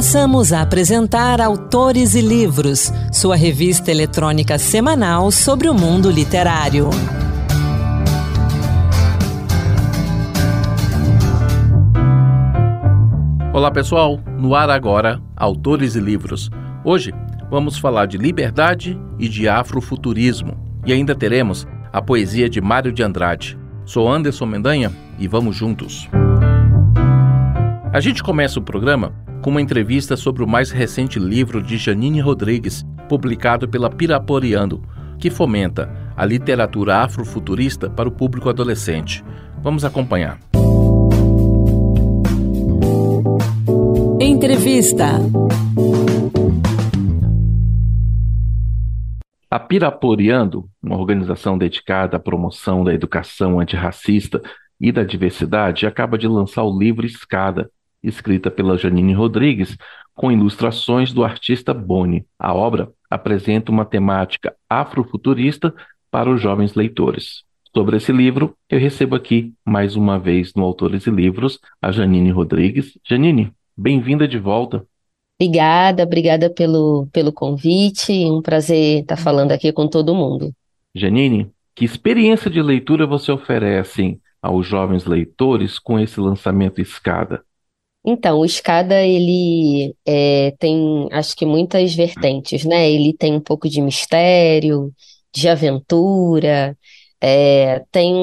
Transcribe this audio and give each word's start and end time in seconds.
Passamos 0.00 0.50
a 0.50 0.62
apresentar 0.62 1.42
Autores 1.42 2.14
e 2.14 2.22
Livros, 2.22 2.90
sua 3.12 3.36
revista 3.36 3.90
eletrônica 3.90 4.58
semanal 4.58 5.30
sobre 5.30 5.68
o 5.68 5.74
mundo 5.74 6.10
literário. 6.10 6.88
Olá 13.52 13.70
pessoal, 13.70 14.18
no 14.38 14.54
ar 14.54 14.70
agora, 14.70 15.20
Autores 15.36 15.94
e 15.94 16.00
Livros. 16.00 16.48
Hoje 16.82 17.12
vamos 17.50 17.76
falar 17.76 18.06
de 18.06 18.16
liberdade 18.16 18.98
e 19.18 19.28
de 19.28 19.50
afrofuturismo. 19.50 20.56
E 20.86 20.94
ainda 20.94 21.14
teremos 21.14 21.68
a 21.92 22.00
poesia 22.00 22.48
de 22.48 22.58
Mário 22.58 22.90
de 22.90 23.02
Andrade. 23.02 23.58
Sou 23.84 24.10
Anderson 24.10 24.46
Mendanha 24.46 24.90
e 25.18 25.28
vamos 25.28 25.54
juntos. 25.54 26.08
A 27.92 28.00
gente 28.00 28.22
começa 28.22 28.58
o 28.58 28.62
programa 28.62 29.12
com 29.40 29.50
uma 29.50 29.62
entrevista 29.62 30.16
sobre 30.16 30.42
o 30.42 30.46
mais 30.46 30.70
recente 30.70 31.18
livro 31.18 31.62
de 31.62 31.76
Janine 31.78 32.20
Rodrigues, 32.20 32.84
publicado 33.08 33.68
pela 33.68 33.90
Piraporeando, 33.90 34.82
que 35.18 35.30
fomenta 35.30 35.90
a 36.16 36.24
literatura 36.24 36.98
afrofuturista 36.98 37.88
para 37.88 38.08
o 38.08 38.12
público 38.12 38.48
adolescente. 38.48 39.24
Vamos 39.62 39.84
acompanhar. 39.84 40.38
Entrevista. 44.20 45.18
A 49.50 49.58
Piraporeando, 49.58 50.68
uma 50.82 50.96
organização 50.96 51.58
dedicada 51.58 52.18
à 52.18 52.20
promoção 52.20 52.84
da 52.84 52.94
educação 52.94 53.58
antirracista 53.58 54.40
e 54.80 54.92
da 54.92 55.02
diversidade, 55.02 55.86
acaba 55.86 56.16
de 56.16 56.28
lançar 56.28 56.62
o 56.62 56.78
livro 56.78 57.04
Escada, 57.04 57.70
escrita 58.02 58.50
pela 58.50 58.76
Janine 58.76 59.12
Rodrigues, 59.12 59.76
com 60.14 60.30
ilustrações 60.30 61.12
do 61.12 61.24
artista 61.24 61.72
Boni. 61.72 62.26
A 62.38 62.54
obra 62.54 62.90
apresenta 63.08 63.70
uma 63.70 63.84
temática 63.84 64.54
afrofuturista 64.68 65.74
para 66.10 66.30
os 66.30 66.40
jovens 66.40 66.74
leitores. 66.74 67.42
Sobre 67.74 67.96
esse 67.96 68.12
livro, 68.12 68.56
eu 68.68 68.80
recebo 68.80 69.14
aqui, 69.14 69.52
mais 69.64 69.94
uma 69.94 70.18
vez, 70.18 70.52
no 70.54 70.64
Autores 70.64 71.06
e 71.06 71.10
Livros, 71.10 71.58
a 71.80 71.92
Janine 71.92 72.30
Rodrigues. 72.30 72.98
Janine, 73.08 73.52
bem-vinda 73.76 74.26
de 74.26 74.38
volta. 74.38 74.84
Obrigada, 75.40 76.02
obrigada 76.02 76.50
pelo, 76.50 77.08
pelo 77.12 77.32
convite. 77.32 78.12
Um 78.26 78.42
prazer 78.42 79.02
estar 79.02 79.16
falando 79.16 79.52
aqui 79.52 79.72
com 79.72 79.88
todo 79.88 80.14
mundo. 80.14 80.52
Janine, 80.94 81.50
que 81.74 81.84
experiência 81.84 82.50
de 82.50 82.60
leitura 82.60 83.06
você 83.06 83.30
oferece 83.30 84.20
aos 84.42 84.66
jovens 84.66 85.06
leitores 85.06 85.78
com 85.78 85.98
esse 85.98 86.20
lançamento 86.20 86.80
Escada? 86.80 87.42
Então, 88.04 88.38
o 88.38 88.44
Escada, 88.44 89.02
ele 89.02 89.94
é, 90.06 90.52
tem, 90.58 91.08
acho 91.12 91.36
que 91.36 91.44
muitas 91.44 91.94
vertentes, 91.94 92.64
né? 92.64 92.90
Ele 92.90 93.12
tem 93.14 93.34
um 93.34 93.40
pouco 93.40 93.68
de 93.68 93.80
mistério, 93.82 94.92
de 95.34 95.48
aventura, 95.48 96.76
é, 97.20 97.84
tem 97.92 98.14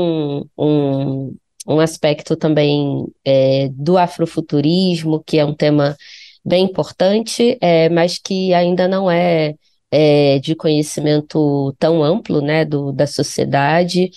um, 0.58 1.36
um 1.68 1.80
aspecto 1.80 2.36
também 2.36 3.06
é, 3.26 3.70
do 3.72 3.98
afrofuturismo, 3.98 5.24
que 5.26 5.38
é 5.38 5.46
um 5.46 5.54
tema 5.54 5.96
bem 6.44 6.66
importante, 6.66 7.58
é, 7.62 7.90
mas 7.90 8.18
que 8.18 8.54
ainda 8.54 8.88
não 8.88 9.12
é, 9.12 9.56
é, 9.92 10.40
de 10.40 10.56
conhecimento 10.56 11.76
tão 11.78 12.04
amplo, 12.04 12.42
né, 12.42 12.66
do, 12.66 12.92
da 12.92 13.06
sociedade, 13.06 14.10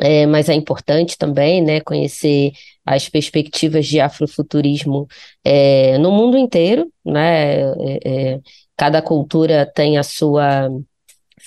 é, 0.00 0.26
mas 0.26 0.48
é 0.48 0.54
importante 0.54 1.18
também, 1.18 1.62
né, 1.62 1.80
conhecer 1.80 2.52
as 2.84 3.08
perspectivas 3.08 3.86
de 3.86 4.00
afrofuturismo 4.00 5.06
é, 5.44 5.98
no 5.98 6.10
mundo 6.10 6.36
inteiro, 6.36 6.90
né? 7.04 7.62
É, 7.62 8.00
é, 8.04 8.40
cada 8.76 9.00
cultura 9.00 9.64
tem 9.66 9.98
a 9.98 10.02
sua 10.02 10.68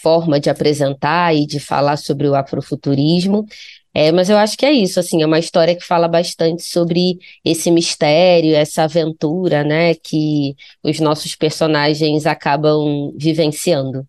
forma 0.02 0.40
de 0.40 0.50
apresentar 0.50 1.36
e 1.36 1.46
de 1.46 1.60
falar 1.60 1.98
sobre 1.98 2.28
o 2.28 2.36
afrofuturismo. 2.36 3.46
É, 3.94 4.12
mas 4.12 4.30
eu 4.30 4.38
acho 4.38 4.58
que 4.58 4.66
é 4.66 4.72
isso, 4.74 5.00
assim, 5.00 5.22
é 5.22 5.26
uma 5.26 5.40
história 5.40 5.74
que 5.74 5.86
fala 5.86 6.08
bastante 6.08 6.64
sobre 6.64 7.18
esse 7.46 7.72
mistério, 7.72 8.54
essa 8.54 8.84
aventura, 8.84 9.64
né, 9.64 9.96
que 9.96 10.54
os 10.84 11.00
nossos 11.00 11.34
personagens 11.34 12.26
acabam 12.26 13.14
vivenciando. 13.18 14.06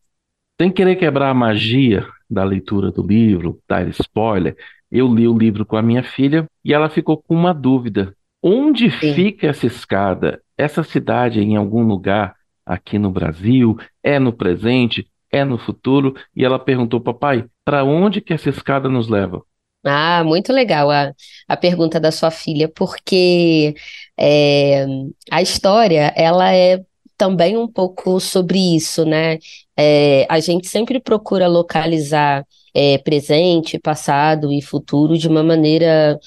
Sem 0.61 0.73
querer 0.73 0.97
quebrar 0.97 1.31
a 1.31 1.35
magia 1.35 2.05
da 2.29 2.43
leitura 2.43 2.91
do 2.91 3.07
livro, 3.07 3.61
dar 3.69 3.89
spoiler, 3.91 4.57
eu 4.91 5.13
li 5.13 5.27
o 5.27 5.37
livro 5.37 5.65
com 5.67 5.77
a 5.77 5.83
minha 5.83 6.03
filha 6.03 6.47
e 6.65 6.73
ela 6.73 6.89
ficou 6.89 7.17
com 7.17 7.35
uma 7.35 7.53
dúvida. 7.53 8.15
Onde 8.43 8.91
Sim. 8.91 9.15
fica 9.15 9.49
essa 9.49 9.67
escada? 9.67 10.41
Essa 10.57 10.83
cidade 10.83 11.41
é 11.41 11.43
em 11.43 11.57
algum 11.57 11.83
lugar 11.83 12.35
aqui 12.65 12.99
no 12.99 13.11
Brasil? 13.11 13.77
É 14.03 14.19
no 14.19 14.33
presente? 14.33 15.09
É 15.31 15.45
no 15.45 15.59
futuro? 15.59 16.15
E 16.35 16.45
ela 16.45 16.59
perguntou, 16.59 17.01
papai, 17.01 17.45
para 17.65 17.85
onde 17.85 18.21
que 18.21 18.33
essa 18.33 18.49
escada 18.49 18.89
nos 18.89 19.09
leva? 19.09 19.43
Ah, 19.85 20.25
muito 20.25 20.53
legal 20.53 20.91
a, 20.91 21.13
a 21.47 21.57
pergunta 21.57 22.01
da 22.01 22.11
sua 22.11 22.31
filha, 22.31 22.69
porque 22.69 23.75
é, 24.19 24.85
a 25.31 25.41
história, 25.41 26.13
ela 26.17 26.53
é 26.53 26.85
também 27.17 27.57
um 27.57 27.69
pouco 27.69 28.19
sobre 28.21 28.59
isso, 28.77 29.05
né? 29.05 29.39
É, 29.77 30.27
a 30.29 30.41
gente 30.41 30.69
sempre 30.69 31.01
procura 31.01 31.47
localizar 31.47 32.45
é, 32.77 32.99
presente, 32.99 33.79
passado 33.79 34.53
e 34.53 34.61
futuro 34.61 35.17
de 35.17 35.27
uma 35.27 35.43
maneira 35.43 36.21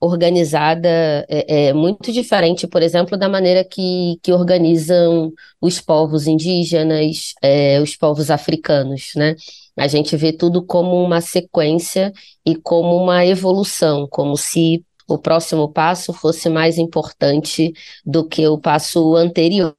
organizada 0.00 0.88
é, 1.28 1.68
é, 1.68 1.72
muito 1.72 2.10
diferente, 2.10 2.66
por 2.66 2.82
exemplo, 2.82 3.16
da 3.16 3.28
maneira 3.28 3.64
que, 3.64 4.18
que 4.20 4.32
organizam 4.32 5.32
os 5.60 5.80
povos 5.80 6.26
indígenas, 6.26 7.34
é, 7.40 7.80
os 7.80 7.94
povos 7.96 8.32
africanos, 8.32 9.12
né? 9.14 9.36
A 9.76 9.86
gente 9.86 10.16
vê 10.16 10.32
tudo 10.32 10.64
como 10.66 11.00
uma 11.00 11.20
sequência 11.20 12.12
e 12.44 12.56
como 12.56 12.96
uma 12.96 13.24
evolução, 13.24 14.08
como 14.10 14.36
se 14.36 14.84
o 15.08 15.18
próximo 15.18 15.72
passo 15.72 16.12
fosse 16.12 16.48
mais 16.48 16.78
importante 16.78 17.72
do 18.04 18.26
que 18.28 18.46
o 18.48 18.58
passo 18.58 19.14
anterior. 19.14 19.76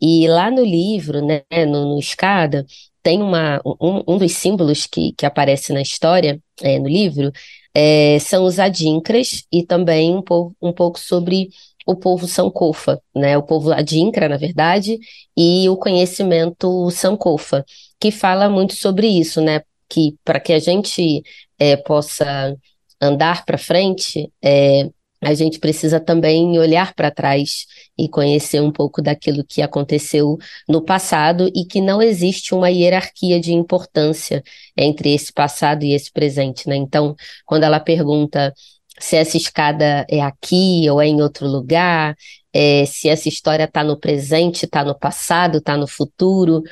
E 0.00 0.28
lá 0.28 0.50
no 0.50 0.62
livro, 0.62 1.24
né, 1.24 1.42
no, 1.66 1.94
no 1.94 1.98
Escada, 1.98 2.66
tem 3.04 3.22
uma, 3.22 3.60
um, 3.64 4.14
um 4.14 4.18
dos 4.18 4.32
símbolos 4.32 4.86
que, 4.86 5.12
que 5.12 5.26
aparece 5.26 5.74
na 5.74 5.82
história, 5.82 6.40
é, 6.62 6.78
no 6.78 6.88
livro, 6.88 7.30
é, 7.74 8.18
são 8.18 8.44
os 8.44 8.58
adinkras 8.58 9.44
e 9.52 9.62
também 9.62 10.16
um, 10.16 10.22
pouco, 10.22 10.56
um 10.60 10.72
pouco 10.72 10.98
sobre 10.98 11.50
o 11.86 11.94
povo 11.94 12.26
Sankofa, 12.26 12.98
né? 13.14 13.36
O 13.36 13.42
povo 13.42 13.72
adinkra, 13.72 14.26
na 14.26 14.38
verdade, 14.38 14.98
e 15.36 15.68
o 15.68 15.76
conhecimento 15.76 16.90
Sankofa, 16.90 17.62
que 18.00 18.10
fala 18.10 18.48
muito 18.48 18.74
sobre 18.74 19.06
isso, 19.06 19.42
né? 19.42 19.60
Que 19.86 20.16
para 20.24 20.40
que 20.40 20.54
a 20.54 20.58
gente 20.58 21.22
é, 21.58 21.76
possa 21.76 22.56
andar 23.02 23.44
para 23.44 23.58
frente, 23.58 24.32
é, 24.42 24.88
a 25.24 25.34
gente 25.34 25.58
precisa 25.58 25.98
também 25.98 26.58
olhar 26.58 26.94
para 26.94 27.10
trás 27.10 27.66
e 27.96 28.08
conhecer 28.08 28.60
um 28.60 28.70
pouco 28.70 29.00
daquilo 29.00 29.44
que 29.44 29.62
aconteceu 29.62 30.36
no 30.68 30.82
passado 30.82 31.50
e 31.54 31.64
que 31.64 31.80
não 31.80 32.02
existe 32.02 32.54
uma 32.54 32.70
hierarquia 32.70 33.40
de 33.40 33.52
importância 33.52 34.42
entre 34.76 35.14
esse 35.14 35.32
passado 35.32 35.84
e 35.84 35.92
esse 35.94 36.12
presente, 36.12 36.68
né? 36.68 36.76
Então, 36.76 37.16
quando 37.46 37.64
ela 37.64 37.80
pergunta 37.80 38.52
se 38.98 39.16
essa 39.16 39.36
escada 39.36 40.06
é 40.08 40.20
aqui 40.20 40.88
ou 40.90 41.00
é 41.00 41.06
em 41.06 41.20
outro 41.20 41.46
lugar, 41.48 42.14
é, 42.52 42.84
se 42.86 43.08
essa 43.08 43.28
história 43.28 43.64
está 43.64 43.82
no 43.82 43.98
presente, 43.98 44.66
está 44.66 44.84
no 44.84 44.96
passado, 44.96 45.58
está 45.58 45.76
no 45.76 45.86
futuro, 45.86 46.62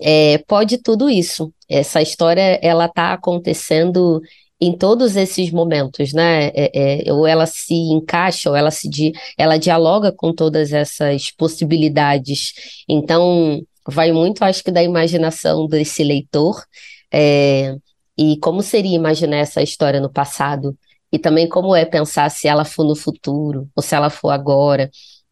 é, 0.00 0.38
pode 0.46 0.78
tudo 0.78 1.08
isso. 1.08 1.52
Essa 1.68 2.02
história 2.02 2.58
ela 2.62 2.86
está 2.86 3.12
acontecendo 3.12 4.20
em 4.64 4.72
todos 4.72 5.16
esses 5.16 5.50
momentos, 5.50 6.12
né? 6.12 6.46
É, 6.54 7.08
é, 7.08 7.12
ou 7.12 7.26
ela 7.26 7.46
se 7.46 7.74
encaixa, 7.74 8.48
ou 8.48 8.54
ela 8.54 8.70
se 8.70 8.88
di, 8.88 9.12
ela 9.36 9.58
dialoga 9.58 10.12
com 10.12 10.32
todas 10.32 10.72
essas 10.72 11.32
possibilidades. 11.32 12.52
Então, 12.88 13.60
vai 13.84 14.12
muito, 14.12 14.44
acho 14.44 14.62
que, 14.62 14.70
da 14.70 14.80
imaginação 14.80 15.66
desse 15.66 16.04
leitor. 16.04 16.64
É, 17.12 17.74
e 18.16 18.36
como 18.38 18.62
seria 18.62 18.94
imaginar 18.94 19.38
essa 19.38 19.60
história 19.60 20.00
no 20.00 20.08
passado? 20.12 20.78
E 21.10 21.18
também 21.18 21.48
como 21.48 21.74
é 21.74 21.84
pensar 21.84 22.30
se 22.30 22.46
ela 22.46 22.64
for 22.64 22.84
no 22.84 22.94
futuro, 22.94 23.68
ou 23.74 23.82
se 23.82 23.96
ela 23.96 24.10
for 24.10 24.30
agora. 24.30 24.88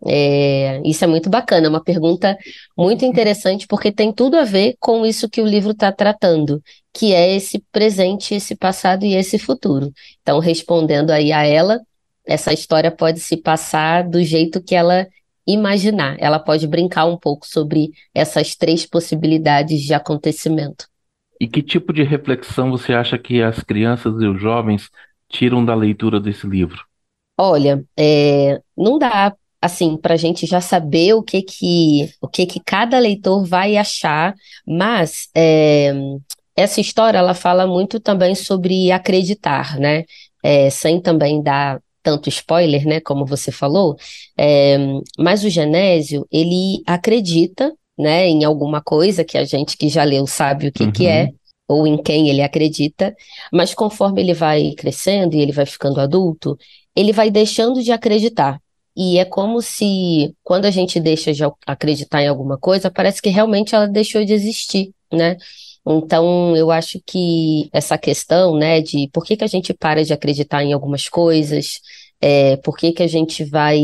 É, 0.06 0.80
isso 0.84 1.04
é 1.04 1.06
muito 1.06 1.28
bacana, 1.28 1.66
é 1.66 1.68
uma 1.68 1.82
pergunta 1.82 2.36
muito 2.76 3.04
interessante, 3.04 3.66
porque 3.66 3.92
tem 3.92 4.12
tudo 4.12 4.36
a 4.36 4.44
ver 4.44 4.74
com 4.80 5.04
isso 5.04 5.28
que 5.28 5.42
o 5.42 5.46
livro 5.46 5.72
está 5.72 5.92
tratando, 5.92 6.62
que 6.92 7.12
é 7.12 7.34
esse 7.34 7.62
presente, 7.70 8.34
esse 8.34 8.56
passado 8.56 9.04
e 9.04 9.14
esse 9.14 9.38
futuro. 9.38 9.92
Então, 10.22 10.38
respondendo 10.38 11.10
aí 11.10 11.32
a 11.32 11.44
ela, 11.44 11.78
essa 12.26 12.52
história 12.52 12.90
pode 12.90 13.20
se 13.20 13.36
passar 13.36 14.08
do 14.08 14.22
jeito 14.22 14.62
que 14.62 14.74
ela 14.74 15.06
imaginar, 15.46 16.16
ela 16.18 16.38
pode 16.38 16.66
brincar 16.66 17.06
um 17.06 17.16
pouco 17.16 17.46
sobre 17.46 17.90
essas 18.14 18.54
três 18.54 18.86
possibilidades 18.86 19.82
de 19.82 19.92
acontecimento. 19.92 20.86
E 21.40 21.48
que 21.48 21.62
tipo 21.62 21.92
de 21.92 22.02
reflexão 22.02 22.70
você 22.70 22.92
acha 22.92 23.18
que 23.18 23.42
as 23.42 23.60
crianças 23.60 24.14
e 24.20 24.26
os 24.26 24.40
jovens 24.40 24.90
tiram 25.28 25.64
da 25.64 25.74
leitura 25.74 26.20
desse 26.20 26.46
livro? 26.46 26.84
Olha, 27.38 27.82
é, 27.96 28.60
não 28.76 28.98
dá 28.98 29.34
assim, 29.60 29.96
para 29.96 30.14
a 30.14 30.16
gente 30.16 30.46
já 30.46 30.60
saber 30.60 31.14
o 31.14 31.22
que 31.22 31.42
que, 31.42 32.10
o 32.20 32.28
que 32.28 32.46
que 32.46 32.60
cada 32.60 32.98
leitor 32.98 33.44
vai 33.44 33.76
achar, 33.76 34.34
mas 34.66 35.28
é, 35.34 35.92
essa 36.56 36.80
história 36.80 37.18
ela 37.18 37.34
fala 37.34 37.66
muito 37.66 38.00
também 38.00 38.34
sobre 38.34 38.90
acreditar, 38.90 39.78
né? 39.78 40.04
É, 40.42 40.70
sem 40.70 41.00
também 41.00 41.42
dar 41.42 41.80
tanto 42.02 42.30
spoiler, 42.30 42.86
né, 42.86 42.98
como 42.98 43.26
você 43.26 43.52
falou, 43.52 43.94
é, 44.38 44.78
mas 45.18 45.44
o 45.44 45.50
Genésio, 45.50 46.26
ele 46.32 46.82
acredita, 46.86 47.74
né, 47.98 48.26
em 48.26 48.42
alguma 48.42 48.80
coisa 48.80 49.22
que 49.22 49.36
a 49.36 49.44
gente 49.44 49.76
que 49.76 49.88
já 49.90 50.02
leu 50.02 50.26
sabe 50.26 50.68
o 50.68 50.72
que 50.72 50.84
uhum. 50.84 50.92
que 50.92 51.06
é, 51.06 51.24
uhum. 51.24 51.30
ou 51.68 51.86
em 51.86 52.02
quem 52.02 52.30
ele 52.30 52.40
acredita, 52.40 53.14
mas 53.52 53.74
conforme 53.74 54.22
ele 54.22 54.32
vai 54.32 54.72
crescendo 54.78 55.36
e 55.36 55.40
ele 55.40 55.52
vai 55.52 55.66
ficando 55.66 56.00
adulto, 56.00 56.56
ele 56.96 57.12
vai 57.12 57.30
deixando 57.30 57.82
de 57.82 57.92
acreditar. 57.92 58.58
E 58.96 59.18
é 59.18 59.24
como 59.24 59.62
se, 59.62 60.34
quando 60.42 60.64
a 60.66 60.70
gente 60.70 61.00
deixa 61.00 61.32
de 61.32 61.42
acreditar 61.66 62.22
em 62.22 62.28
alguma 62.28 62.58
coisa, 62.58 62.90
parece 62.90 63.22
que 63.22 63.28
realmente 63.30 63.74
ela 63.74 63.86
deixou 63.86 64.24
de 64.24 64.32
existir, 64.32 64.92
né? 65.12 65.36
Então, 65.86 66.54
eu 66.56 66.70
acho 66.70 67.00
que 67.06 67.68
essa 67.72 67.96
questão, 67.96 68.54
né, 68.56 68.80
de 68.80 69.08
por 69.12 69.24
que, 69.24 69.36
que 69.36 69.44
a 69.44 69.46
gente 69.46 69.72
para 69.72 70.04
de 70.04 70.12
acreditar 70.12 70.62
em 70.62 70.72
algumas 70.72 71.08
coisas, 71.08 71.80
é, 72.20 72.56
por 72.58 72.76
que, 72.76 72.92
que 72.92 73.02
a 73.02 73.06
gente 73.06 73.44
vai 73.44 73.80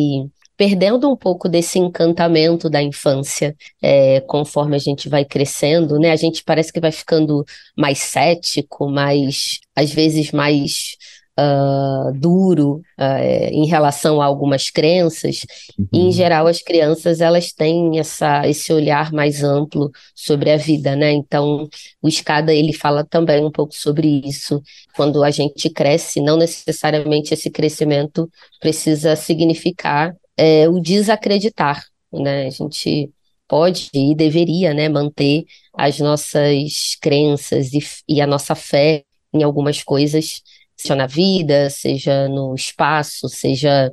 perdendo 0.56 1.10
um 1.10 1.16
pouco 1.16 1.48
desse 1.48 1.78
encantamento 1.78 2.70
da 2.70 2.82
infância, 2.82 3.54
é, 3.82 4.20
conforme 4.22 4.74
a 4.74 4.78
gente 4.78 5.08
vai 5.08 5.24
crescendo, 5.24 5.98
né? 5.98 6.10
A 6.10 6.16
gente 6.16 6.42
parece 6.42 6.72
que 6.72 6.80
vai 6.80 6.90
ficando 6.92 7.44
mais 7.76 7.98
cético, 7.98 8.88
mais, 8.90 9.60
às 9.74 9.92
vezes, 9.92 10.32
mais 10.32 10.96
uh, 11.38 12.12
duro 12.14 12.82
uh, 12.98 13.48
em 13.50 13.66
relação 13.66 14.20
a 14.20 14.24
algumas 14.24 14.70
crenças. 14.70 15.46
Uhum. 15.78 15.86
E, 15.92 15.98
em 16.00 16.12
geral, 16.12 16.46
as 16.46 16.62
crianças 16.62 17.20
elas 17.20 17.52
têm 17.52 17.98
essa, 17.98 18.46
esse 18.48 18.72
olhar 18.72 19.12
mais 19.12 19.42
amplo 19.42 19.90
sobre 20.14 20.50
a 20.50 20.56
vida, 20.56 20.96
né? 20.96 21.12
Então, 21.12 21.68
o 22.00 22.08
Escada 22.08 22.52
ele 22.52 22.72
fala 22.72 23.04
também 23.04 23.44
um 23.44 23.50
pouco 23.50 23.74
sobre 23.74 24.22
isso. 24.24 24.62
Quando 24.94 25.22
a 25.22 25.30
gente 25.30 25.68
cresce, 25.70 26.20
não 26.20 26.36
necessariamente 26.36 27.34
esse 27.34 27.50
crescimento 27.50 28.30
precisa 28.60 29.14
significar 29.14 30.14
é, 30.36 30.68
o 30.68 30.80
desacreditar, 30.80 31.84
né? 32.12 32.46
A 32.46 32.50
gente 32.50 33.10
pode 33.48 33.90
e 33.94 34.12
deveria, 34.12 34.74
né, 34.74 34.88
manter 34.88 35.44
as 35.72 36.00
nossas 36.00 36.96
crenças 37.00 37.72
e, 37.72 37.78
e 38.08 38.20
a 38.20 38.26
nossa 38.26 38.56
fé 38.56 39.04
em 39.32 39.42
algumas 39.42 39.84
coisas 39.84 40.42
seja 40.76 40.94
na 40.94 41.06
vida, 41.06 41.70
seja 41.70 42.28
no 42.28 42.54
espaço, 42.54 43.28
seja 43.28 43.92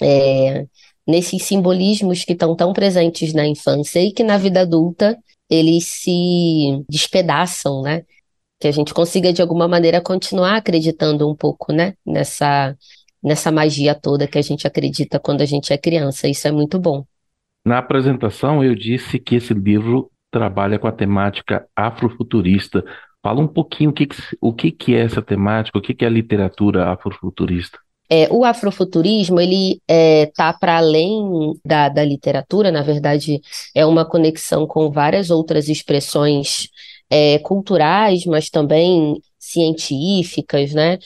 é, 0.00 0.66
nesses 1.06 1.42
simbolismos 1.44 2.24
que 2.24 2.32
estão 2.32 2.54
tão 2.56 2.72
presentes 2.72 3.32
na 3.32 3.46
infância 3.46 4.00
e 4.00 4.12
que 4.12 4.22
na 4.22 4.38
vida 4.38 4.62
adulta 4.62 5.16
eles 5.50 5.86
se 5.86 6.82
despedaçam, 6.88 7.82
né? 7.82 8.04
Que 8.58 8.68
a 8.68 8.72
gente 8.72 8.94
consiga 8.94 9.32
de 9.32 9.42
alguma 9.42 9.68
maneira 9.68 10.00
continuar 10.00 10.56
acreditando 10.56 11.28
um 11.28 11.34
pouco, 11.34 11.72
né? 11.72 11.94
Nessa, 12.06 12.76
nessa 13.22 13.50
magia 13.50 13.94
toda 13.94 14.26
que 14.26 14.38
a 14.38 14.42
gente 14.42 14.66
acredita 14.66 15.20
quando 15.20 15.42
a 15.42 15.44
gente 15.44 15.72
é 15.72 15.78
criança. 15.78 16.28
Isso 16.28 16.48
é 16.48 16.52
muito 16.52 16.78
bom. 16.78 17.04
Na 17.64 17.78
apresentação 17.78 18.64
eu 18.64 18.74
disse 18.74 19.18
que 19.18 19.36
esse 19.36 19.52
livro 19.52 20.10
trabalha 20.30 20.78
com 20.78 20.86
a 20.86 20.92
temática 20.92 21.66
afrofuturista. 21.76 22.82
Fala 23.22 23.40
um 23.40 23.46
pouquinho 23.46 23.90
o 23.90 23.92
que, 23.92 24.08
o 24.40 24.52
que, 24.52 24.94
é 24.94 25.00
essa 25.00 25.22
temática, 25.22 25.78
o 25.78 25.80
que, 25.80 26.04
é 26.04 26.08
a 26.08 26.10
literatura 26.10 26.90
afrofuturista. 26.90 27.78
É, 28.10 28.28
o 28.30 28.44
afrofuturismo 28.44 29.40
ele 29.40 29.74
está 29.74 29.80
é, 29.88 30.26
tá 30.26 30.52
para 30.52 30.76
além 30.76 31.54
da, 31.64 31.88
da 31.88 32.04
literatura, 32.04 32.70
na 32.70 32.82
verdade, 32.82 33.40
é 33.74 33.86
uma 33.86 34.04
conexão 34.04 34.66
com 34.66 34.90
várias 34.90 35.30
outras 35.30 35.68
expressões 35.68 36.68
é, 37.08 37.38
culturais, 37.38 38.26
mas 38.26 38.50
também 38.50 39.20
científicas, 39.38 40.72
né? 40.72 40.98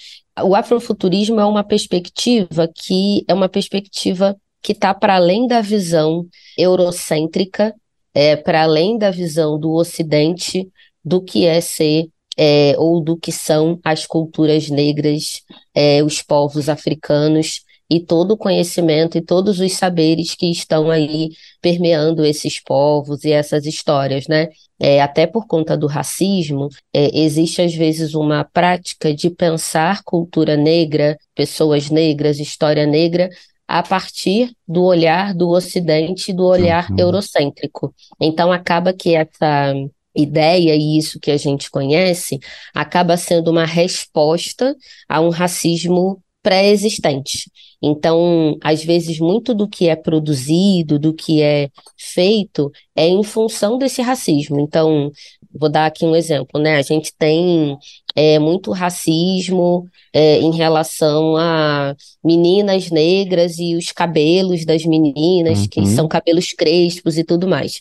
O 0.42 0.54
afrofuturismo 0.54 1.38
é 1.40 1.44
uma 1.44 1.62
perspectiva 1.64 2.68
que 2.74 3.24
é 3.28 3.34
uma 3.34 3.48
perspectiva 3.48 4.36
que 4.62 4.72
está 4.72 4.92
para 4.92 5.16
além 5.16 5.46
da 5.46 5.60
visão 5.60 6.26
eurocêntrica, 6.58 7.74
é, 8.12 8.36
para 8.36 8.62
além 8.62 8.98
da 8.98 9.10
visão 9.10 9.58
do 9.60 9.72
Ocidente 9.72 10.68
do 11.06 11.23
que 11.23 11.47
é 11.47 11.61
ser 11.61 12.08
é, 12.37 12.75
ou 12.76 13.00
do 13.00 13.17
que 13.17 13.32
são 13.32 13.81
as 13.85 14.05
culturas 14.05 14.69
negras, 14.69 15.43
é, 15.75 16.03
os 16.03 16.20
povos 16.20 16.69
africanos 16.69 17.62
e 17.88 18.00
todo 18.00 18.32
o 18.32 18.37
conhecimento 18.37 19.17
e 19.17 19.23
todos 19.23 19.61
os 19.61 19.73
saberes 19.75 20.35
que 20.35 20.50
estão 20.50 20.91
aí 20.91 21.31
permeando 21.62 22.25
esses 22.25 22.61
povos 22.61 23.25
e 23.25 23.31
essas 23.31 23.64
histórias, 23.64 24.26
né? 24.26 24.49
É, 24.79 25.00
até 25.00 25.26
por 25.26 25.47
conta 25.47 25.76
do 25.76 25.87
racismo, 25.87 26.69
é, 26.93 27.17
existe 27.19 27.62
às 27.62 27.75
vezes 27.75 28.14
uma 28.14 28.44
prática 28.44 29.14
de 29.14 29.31
pensar 29.31 30.02
cultura 30.02 30.56
negra, 30.56 31.17
pessoas 31.35 31.88
negras, 31.88 32.41
história 32.41 32.85
negra, 32.85 33.31
a 33.69 33.82
partir 33.82 34.52
do 34.67 34.82
olhar 34.82 35.32
do 35.32 35.49
Ocidente, 35.49 36.32
do 36.32 36.44
olhar 36.44 36.91
uhum. 36.91 36.97
eurocêntrico. 36.99 37.94
Então 38.20 38.52
acaba 38.52 38.93
que 38.93 39.14
essa 39.14 39.73
ideia 40.16 40.74
e 40.74 40.98
isso 40.98 41.20
que 41.20 41.30
a 41.30 41.36
gente 41.36 41.70
conhece 41.70 42.38
acaba 42.74 43.16
sendo 43.16 43.50
uma 43.50 43.64
resposta 43.64 44.74
a 45.08 45.20
um 45.20 45.30
racismo 45.30 46.22
pré-existente. 46.42 47.50
Então, 47.82 48.56
às 48.62 48.84
vezes, 48.84 49.18
muito 49.18 49.52
do 49.52 49.68
que 49.68 49.88
é 49.88 49.96
produzido, 49.96 50.98
do 50.98 51.12
que 51.12 51.42
é 51.42 51.68
feito, 51.98 52.70
é 52.94 53.08
em 53.08 53.22
função 53.24 53.76
desse 53.76 54.00
racismo. 54.00 54.60
Então, 54.60 55.10
vou 55.58 55.68
dar 55.68 55.86
aqui 55.86 56.04
um 56.04 56.14
exemplo, 56.14 56.60
né? 56.60 56.76
A 56.76 56.82
gente 56.82 57.12
tem 57.18 57.76
é, 58.14 58.38
muito 58.38 58.70
racismo 58.70 59.88
é, 60.12 60.38
em 60.38 60.52
relação 60.52 61.36
a 61.36 61.94
meninas 62.24 62.90
negras 62.90 63.58
e 63.58 63.74
os 63.74 63.90
cabelos 63.92 64.64
das 64.64 64.84
meninas, 64.84 65.60
uhum. 65.60 65.68
que 65.68 65.86
são 65.86 66.08
cabelos 66.08 66.52
crespos 66.52 67.18
e 67.18 67.24
tudo 67.24 67.48
mais. 67.48 67.80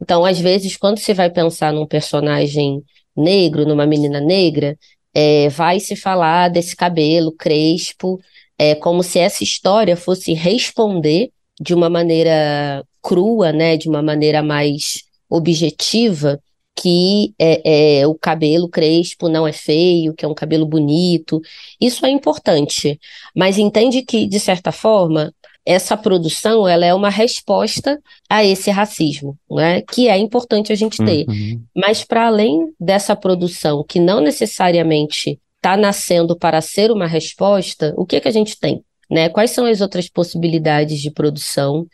Então, 0.00 0.24
às 0.24 0.38
vezes, 0.38 0.76
quando 0.76 0.98
você 0.98 1.14
vai 1.14 1.30
pensar 1.30 1.72
num 1.72 1.86
personagem 1.86 2.82
negro, 3.16 3.66
numa 3.66 3.86
menina 3.86 4.20
negra, 4.20 4.78
é, 5.14 5.48
vai 5.48 5.80
se 5.80 5.96
falar 5.96 6.48
desse 6.48 6.76
cabelo 6.76 7.32
crespo, 7.32 8.20
é, 8.58 8.74
como 8.74 9.02
se 9.02 9.18
essa 9.18 9.42
história 9.42 9.96
fosse 9.96 10.32
responder 10.34 11.30
de 11.60 11.74
uma 11.74 11.88
maneira 11.88 12.84
crua, 13.02 13.52
né, 13.52 13.76
de 13.76 13.88
uma 13.88 14.02
maneira 14.02 14.42
mais 14.42 15.04
objetiva, 15.28 16.38
que 16.74 17.34
é, 17.38 18.00
é, 18.00 18.06
o 18.06 18.14
cabelo 18.14 18.68
crespo 18.68 19.28
não 19.28 19.48
é 19.48 19.52
feio, 19.52 20.12
que 20.12 20.24
é 20.24 20.28
um 20.28 20.34
cabelo 20.34 20.66
bonito. 20.66 21.40
Isso 21.80 22.04
é 22.04 22.10
importante, 22.10 23.00
mas 23.34 23.56
entende 23.56 24.02
que, 24.02 24.26
de 24.26 24.38
certa 24.38 24.70
forma, 24.70 25.32
essa 25.66 25.96
produção 25.96 26.68
ela 26.68 26.86
é 26.86 26.94
uma 26.94 27.10
resposta 27.10 28.00
a 28.30 28.44
esse 28.44 28.70
racismo, 28.70 29.36
né? 29.50 29.82
que 29.82 30.08
é 30.08 30.16
importante 30.16 30.72
a 30.72 30.76
gente 30.76 31.04
ter. 31.04 31.26
Uhum. 31.28 31.60
Mas 31.74 32.04
para 32.04 32.28
além 32.28 32.72
dessa 32.78 33.16
produção, 33.16 33.84
que 33.86 33.98
não 33.98 34.20
necessariamente 34.20 35.40
está 35.56 35.76
nascendo 35.76 36.38
para 36.38 36.60
ser 36.60 36.92
uma 36.92 37.08
resposta, 37.08 37.92
o 37.96 38.06
que, 38.06 38.20
que 38.20 38.28
a 38.28 38.32
gente 38.32 38.56
tem? 38.58 38.84
Né? 39.10 39.28
Quais 39.28 39.50
são 39.50 39.66
as 39.66 39.80
outras 39.80 40.08
possibilidades 40.08 41.00
de 41.00 41.10
produção 41.10 41.84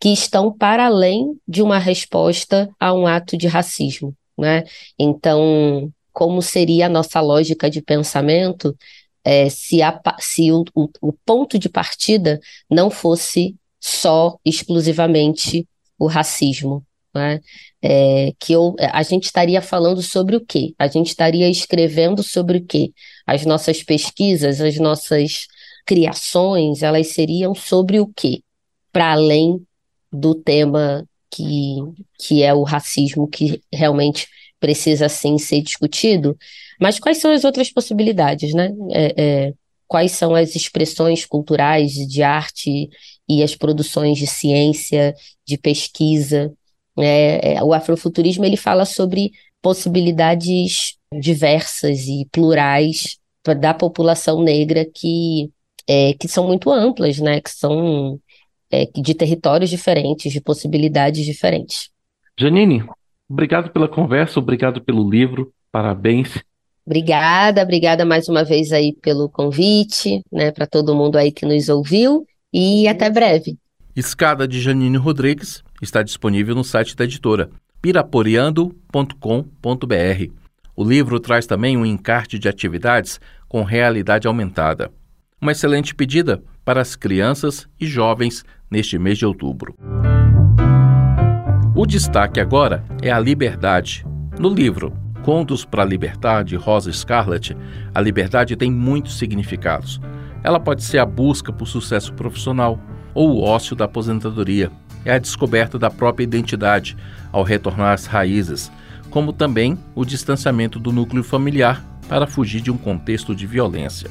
que 0.00 0.10
estão 0.10 0.52
para 0.52 0.86
além 0.86 1.36
de 1.48 1.62
uma 1.62 1.78
resposta 1.78 2.70
a 2.78 2.94
um 2.94 3.08
ato 3.08 3.36
de 3.36 3.48
racismo? 3.48 4.14
Né? 4.38 4.62
Então, 4.96 5.90
como 6.12 6.40
seria 6.40 6.86
a 6.86 6.90
nossa 6.90 7.20
lógica 7.20 7.68
de 7.68 7.82
pensamento 7.82 8.76
é, 9.26 9.50
se, 9.50 9.82
a, 9.82 10.00
se 10.20 10.52
o, 10.52 10.64
o, 10.72 10.88
o 11.02 11.12
ponto 11.12 11.58
de 11.58 11.68
partida 11.68 12.38
não 12.70 12.88
fosse 12.88 13.56
só 13.80 14.38
exclusivamente 14.44 15.66
o 15.98 16.06
racismo. 16.06 16.86
Né? 17.12 17.40
É, 17.82 18.32
que 18.38 18.52
eu, 18.52 18.76
a 18.78 19.02
gente 19.02 19.24
estaria 19.24 19.60
falando 19.60 20.00
sobre 20.00 20.36
o 20.36 20.44
quê? 20.44 20.74
A 20.78 20.86
gente 20.86 21.08
estaria 21.08 21.48
escrevendo 21.50 22.22
sobre 22.22 22.58
o 22.58 22.64
quê? 22.64 22.92
As 23.26 23.44
nossas 23.44 23.82
pesquisas, 23.82 24.60
as 24.60 24.78
nossas 24.78 25.48
criações, 25.84 26.84
elas 26.84 27.08
seriam 27.08 27.52
sobre 27.52 27.98
o 27.98 28.06
quê? 28.14 28.42
Para 28.92 29.12
além 29.12 29.60
do 30.12 30.36
tema 30.36 31.04
que, 31.30 31.78
que 32.20 32.42
é 32.44 32.54
o 32.54 32.62
racismo, 32.62 33.26
que 33.26 33.60
realmente 33.72 34.28
precisa 34.66 35.08
sim 35.08 35.38
ser 35.38 35.62
discutido, 35.62 36.36
mas 36.80 36.98
quais 36.98 37.18
são 37.18 37.30
as 37.30 37.44
outras 37.44 37.70
possibilidades, 37.70 38.52
né? 38.52 38.72
É, 38.90 39.14
é, 39.16 39.52
quais 39.86 40.10
são 40.10 40.34
as 40.34 40.56
expressões 40.56 41.24
culturais 41.24 41.92
de 41.92 42.20
arte 42.24 42.88
e 43.28 43.44
as 43.44 43.54
produções 43.54 44.18
de 44.18 44.26
ciência, 44.26 45.14
de 45.46 45.56
pesquisa? 45.56 46.52
É, 46.98 47.54
é, 47.54 47.62
o 47.62 47.72
afrofuturismo 47.72 48.44
ele 48.44 48.56
fala 48.56 48.84
sobre 48.84 49.30
possibilidades 49.62 50.96
diversas 51.12 52.08
e 52.08 52.26
plurais 52.32 53.18
da 53.60 53.72
população 53.72 54.42
negra 54.42 54.84
que, 54.84 55.48
é, 55.86 56.12
que 56.14 56.26
são 56.26 56.44
muito 56.44 56.72
amplas, 56.72 57.20
né? 57.20 57.40
Que 57.40 57.50
são 57.50 58.20
é, 58.68 58.86
de 58.86 59.14
territórios 59.14 59.70
diferentes, 59.70 60.32
de 60.32 60.40
possibilidades 60.40 61.24
diferentes. 61.24 61.88
Janine, 62.36 62.84
obrigado 63.28 63.70
pela 63.70 63.88
conversa, 63.88 64.38
obrigado 64.38 64.80
pelo 64.80 65.08
livro, 65.08 65.52
parabéns. 65.70 66.42
Obrigada, 66.86 67.62
obrigada 67.62 68.04
mais 68.04 68.28
uma 68.28 68.44
vez 68.44 68.72
aí 68.72 68.94
pelo 69.02 69.28
convite, 69.28 70.22
né, 70.30 70.52
para 70.52 70.66
todo 70.66 70.94
mundo 70.94 71.16
aí 71.16 71.32
que 71.32 71.44
nos 71.44 71.68
ouviu 71.68 72.24
e 72.52 72.86
até 72.86 73.10
breve. 73.10 73.56
Escada 73.94 74.46
de 74.46 74.60
Janine 74.60 74.96
Rodrigues 74.96 75.64
está 75.82 76.02
disponível 76.02 76.54
no 76.54 76.62
site 76.62 76.94
da 76.94 77.04
editora 77.04 77.50
piraporeando.com.br. 77.82 80.32
O 80.76 80.84
livro 80.84 81.18
traz 81.18 81.46
também 81.46 81.76
um 81.76 81.86
encarte 81.86 82.38
de 82.38 82.48
atividades 82.48 83.18
com 83.48 83.62
realidade 83.62 84.26
aumentada. 84.26 84.90
Uma 85.40 85.52
excelente 85.52 85.94
pedida 85.94 86.42
para 86.64 86.80
as 86.80 86.96
crianças 86.96 87.68
e 87.80 87.86
jovens 87.86 88.44
neste 88.70 88.98
mês 88.98 89.18
de 89.18 89.24
outubro. 89.24 89.74
O 91.78 91.84
destaque 91.84 92.40
agora 92.40 92.82
é 93.02 93.10
a 93.10 93.20
liberdade. 93.20 94.02
No 94.38 94.48
livro 94.48 94.94
Contos 95.22 95.62
para 95.62 95.82
a 95.82 95.84
Liberdade, 95.84 96.56
Rosa 96.56 96.90
Scarlett, 96.90 97.54
a 97.94 98.00
liberdade 98.00 98.56
tem 98.56 98.70
muitos 98.70 99.18
significados. 99.18 100.00
Ela 100.42 100.58
pode 100.58 100.82
ser 100.82 100.96
a 100.96 101.04
busca 101.04 101.52
por 101.52 101.68
sucesso 101.68 102.14
profissional 102.14 102.80
ou 103.12 103.28
o 103.28 103.42
ócio 103.42 103.76
da 103.76 103.84
aposentadoria. 103.84 104.70
É 105.04 105.12
a 105.12 105.18
descoberta 105.18 105.78
da 105.78 105.90
própria 105.90 106.24
identidade 106.24 106.96
ao 107.30 107.42
retornar 107.42 107.92
às 107.92 108.06
raízes, 108.06 108.72
como 109.10 109.30
também 109.30 109.76
o 109.94 110.02
distanciamento 110.02 110.80
do 110.80 110.90
núcleo 110.90 111.22
familiar 111.22 111.84
para 112.08 112.26
fugir 112.26 112.62
de 112.62 112.70
um 112.70 112.78
contexto 112.78 113.34
de 113.34 113.46
violência. 113.46 114.10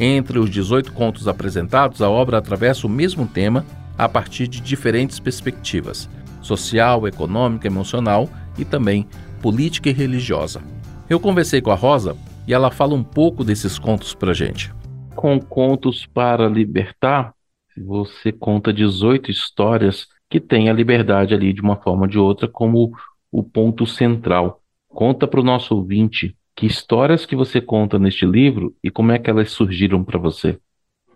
Entre 0.00 0.36
os 0.36 0.50
18 0.50 0.92
contos 0.92 1.28
apresentados, 1.28 2.02
a 2.02 2.10
obra 2.10 2.38
atravessa 2.38 2.88
o 2.88 2.90
mesmo 2.90 3.24
tema 3.24 3.64
a 3.96 4.08
partir 4.08 4.48
de 4.48 4.60
diferentes 4.60 5.20
perspectivas: 5.20 6.08
social, 6.44 7.08
econômica, 7.08 7.66
emocional 7.66 8.28
e 8.58 8.64
também 8.64 9.06
política 9.42 9.90
e 9.90 9.92
religiosa. 9.92 10.62
Eu 11.08 11.18
conversei 11.20 11.60
com 11.60 11.70
a 11.70 11.74
Rosa 11.74 12.16
e 12.46 12.54
ela 12.54 12.70
fala 12.70 12.94
um 12.94 13.02
pouco 13.02 13.44
desses 13.44 13.78
contos 13.78 14.14
para 14.14 14.32
gente. 14.32 14.72
Com 15.14 15.40
Contos 15.40 16.06
para 16.06 16.48
Libertar, 16.48 17.34
você 17.76 18.30
conta 18.32 18.72
18 18.72 19.30
histórias 19.30 20.06
que 20.30 20.40
têm 20.40 20.68
a 20.68 20.72
liberdade 20.72 21.34
ali 21.34 21.52
de 21.52 21.60
uma 21.60 21.76
forma 21.76 22.02
ou 22.02 22.08
de 22.08 22.18
outra 22.18 22.48
como 22.48 22.92
o 23.30 23.42
ponto 23.42 23.86
central. 23.86 24.60
Conta 24.88 25.26
para 25.26 25.40
o 25.40 25.44
nosso 25.44 25.74
ouvinte 25.74 26.36
que 26.56 26.66
histórias 26.66 27.26
que 27.26 27.34
você 27.34 27.60
conta 27.60 27.98
neste 27.98 28.24
livro 28.24 28.74
e 28.82 28.90
como 28.90 29.12
é 29.12 29.18
que 29.18 29.28
elas 29.28 29.50
surgiram 29.50 30.04
para 30.04 30.18
você. 30.18 30.58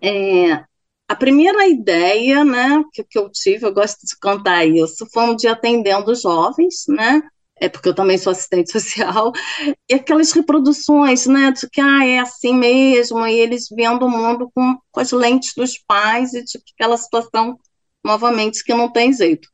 É, 0.02 0.64
a 1.08 1.16
primeira 1.16 1.66
ideia, 1.66 2.44
né, 2.44 2.82
que, 2.92 3.02
que 3.02 3.18
eu 3.18 3.30
tive, 3.30 3.64
eu 3.66 3.72
gosto 3.72 4.00
de 4.06 4.16
contar 4.20 4.66
isso, 4.66 5.06
foi 5.12 5.24
um 5.24 5.34
dia 5.34 5.52
atendendo 5.52 6.14
jovens, 6.14 6.84
né, 6.88 7.22
é 7.60 7.68
porque 7.68 7.88
eu 7.88 7.94
também 7.94 8.18
sou 8.18 8.30
assistente 8.30 8.70
social, 8.72 9.32
e 9.88 9.94
aquelas 9.94 10.32
reproduções, 10.32 11.26
né, 11.26 11.50
de 11.50 11.68
que 11.70 11.80
ah, 11.80 12.06
é 12.06 12.18
assim 12.18 12.54
mesmo, 12.54 13.26
e 13.26 13.40
eles 13.40 13.66
vendo 13.70 14.04
o 14.06 14.10
mundo 14.10 14.50
com, 14.54 14.76
com 14.92 15.00
as 15.00 15.10
lentes 15.12 15.52
dos 15.56 15.78
pais 15.78 16.34
e 16.34 16.44
de 16.44 16.58
aquela 16.74 16.96
situação, 16.96 17.58
novamente, 18.04 18.62
que 18.62 18.74
não 18.74 18.92
tem 18.92 19.12
jeito. 19.12 19.48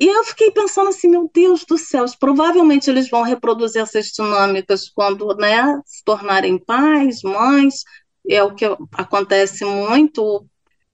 E 0.00 0.06
eu 0.06 0.22
fiquei 0.24 0.52
pensando 0.52 0.88
assim, 0.90 1.08
meu 1.08 1.28
Deus 1.34 1.64
do 1.64 1.76
céu, 1.76 2.04
provavelmente 2.20 2.88
eles 2.88 3.10
vão 3.10 3.22
reproduzir 3.22 3.82
essas 3.82 4.06
dinâmicas 4.06 4.88
quando 4.88 5.34
né, 5.36 5.80
se 5.84 6.04
tornarem 6.04 6.56
pais, 6.56 7.22
mães, 7.22 7.82
é 8.28 8.42
o 8.42 8.54
que 8.54 8.64
acontece 8.92 9.64
muito. 9.64 10.46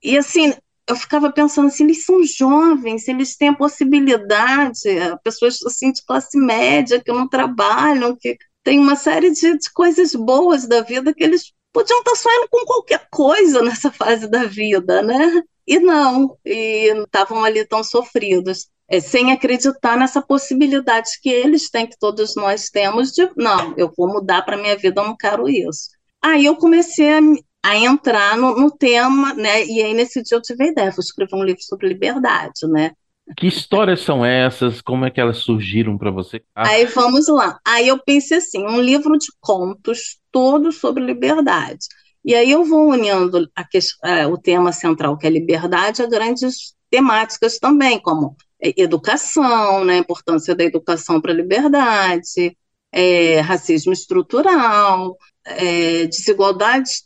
E 0.05 0.19
assim, 0.19 0.53
eu 0.87 0.95
ficava 0.95 1.33
pensando 1.33 1.69
assim, 1.69 1.85
eles 1.85 2.05
são 2.05 2.23
jovens, 2.23 3.09
eles 3.09 3.37
têm 3.37 3.49
a 3.49 3.57
possibilidade, 3.57 4.81
pessoas 5.25 5.63
assim 5.63 5.91
de 5.91 6.05
classe 6.05 6.39
média 6.39 7.03
que 7.03 7.11
não 7.11 7.27
trabalham, 7.27 8.15
que 8.15 8.37
tem 8.63 8.79
uma 8.79 8.97
série 8.97 9.31
de, 9.31 9.59
de 9.59 9.73
coisas 9.73 10.15
boas 10.15 10.67
da 10.67 10.83
vida 10.83 11.15
que 11.15 11.25
eles 11.25 11.53
podiam 11.73 11.99
estar 12.01 12.15
sonhando 12.15 12.49
com 12.51 12.65
qualquer 12.67 13.09
coisa 13.11 13.61
nessa 13.65 13.91
fase 13.91 14.29
da 14.29 14.45
vida, 14.45 15.03
né? 15.03 15.43
E 15.67 15.79
não, 15.79 16.37
e 16.45 16.93
estavam 17.05 17.43
ali 17.43 17.65
tão 17.67 17.83
sofridos 17.83 18.69
é, 18.87 19.01
sem 19.01 19.33
acreditar 19.33 19.97
nessa 19.97 20.21
possibilidade 20.21 21.11
que 21.23 21.31
eles 21.31 21.71
têm, 21.71 21.87
que 21.87 21.99
todos 21.99 22.37
nós 22.37 22.69
temos, 22.69 23.13
de 23.13 23.29
não, 23.37 23.75
eu 23.79 23.91
vou 23.97 24.07
mudar 24.09 24.43
para 24.43 24.59
minha 24.59 24.77
vida, 24.77 25.01
eu 25.01 25.07
não 25.07 25.17
quero 25.17 25.49
isso. 25.49 25.89
Aí 26.23 26.45
eu 26.45 26.57
comecei 26.57 27.15
a, 27.15 27.21
a 27.65 27.79
entrar 27.79 28.37
no, 28.37 28.55
no, 28.55 28.71
tema, 28.71 29.33
né? 29.33 29.65
E 29.65 29.83
aí 29.83 29.95
nesse 29.95 30.23
dia 30.23 30.37
eu 30.37 30.43
tive 30.43 30.65
a 30.65 30.67
ideia, 30.67 30.91
vou 30.91 31.01
escrever 31.01 31.35
um 31.35 31.43
livro 31.43 31.63
sobre 31.63 31.89
liberdade, 31.89 32.69
né? 32.69 32.93
Que 33.39 33.47
histórias 33.47 34.03
são 34.03 34.23
essas? 34.23 34.83
Como 34.83 35.07
é 35.07 35.11
que 35.11 35.19
elas 35.19 35.39
surgiram 35.39 35.97
para 35.97 36.11
você? 36.11 36.43
Ah. 36.55 36.69
Aí 36.69 36.85
vamos 36.85 37.27
lá. 37.27 37.59
Aí 37.67 37.89
eu 37.89 37.99
pensei 37.99 38.37
assim, 38.37 38.67
um 38.67 38.83
livro 38.83 39.17
de 39.17 39.29
contos 39.41 40.19
todos 40.31 40.77
sobre 40.77 41.03
liberdade. 41.03 41.87
E 42.23 42.35
aí 42.35 42.51
eu 42.51 42.67
vou 42.67 42.91
unindo 42.91 43.51
a, 43.57 43.67
é, 44.11 44.27
o 44.27 44.37
tema 44.37 44.71
central, 44.71 45.17
que 45.17 45.27
é 45.27 45.31
liberdade, 45.31 46.03
a 46.03 46.07
grandes 46.07 46.75
temáticas 46.91 47.59
também, 47.59 47.99
como 47.99 48.37
é, 48.61 48.75
educação, 48.77 49.87
né, 49.87 49.95
a 49.95 49.99
importância 49.99 50.55
da 50.55 50.65
educação 50.65 51.19
para 51.19 51.33
a 51.33 51.37
liberdade, 51.37 52.55
é, 52.93 53.41
racismo 53.41 53.95
estrutural, 53.95 55.17
é, 55.47 56.07
desigualdades 56.07 57.03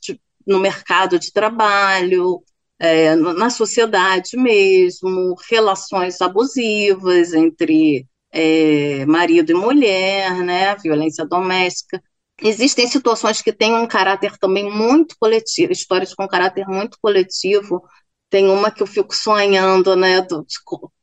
no 0.49 0.59
mercado 0.59 1.19
de 1.19 1.33
trabalho, 1.33 2.43
é, 2.79 3.15
na 3.17 3.51
sociedade 3.51 4.37
mesmo, 4.37 5.35
relações 5.51 6.21
abusivas 6.21 7.35
entre 7.35 8.07
é, 8.33 9.05
marido 9.07 9.51
e 9.51 9.55
mulher, 9.55 10.33
né, 10.45 10.75
violência 10.77 11.27
doméstica. 11.27 12.03
Existem 12.41 12.87
situações 12.87 13.43
que 13.43 13.53
têm 13.53 13.75
um 13.75 13.87
caráter 13.87 14.39
também 14.39 14.71
muito 14.71 15.17
coletivo, 15.19 15.73
histórias 15.73 16.15
com 16.15 16.27
caráter 16.29 16.67
muito 16.69 16.97
coletivo. 17.03 17.83
Tem 18.31 18.49
uma 18.49 18.71
que 18.71 18.83
eu 18.83 18.87
fico 18.87 19.15
sonhando, 19.15 19.97
né, 19.97 20.23
do, 20.23 20.47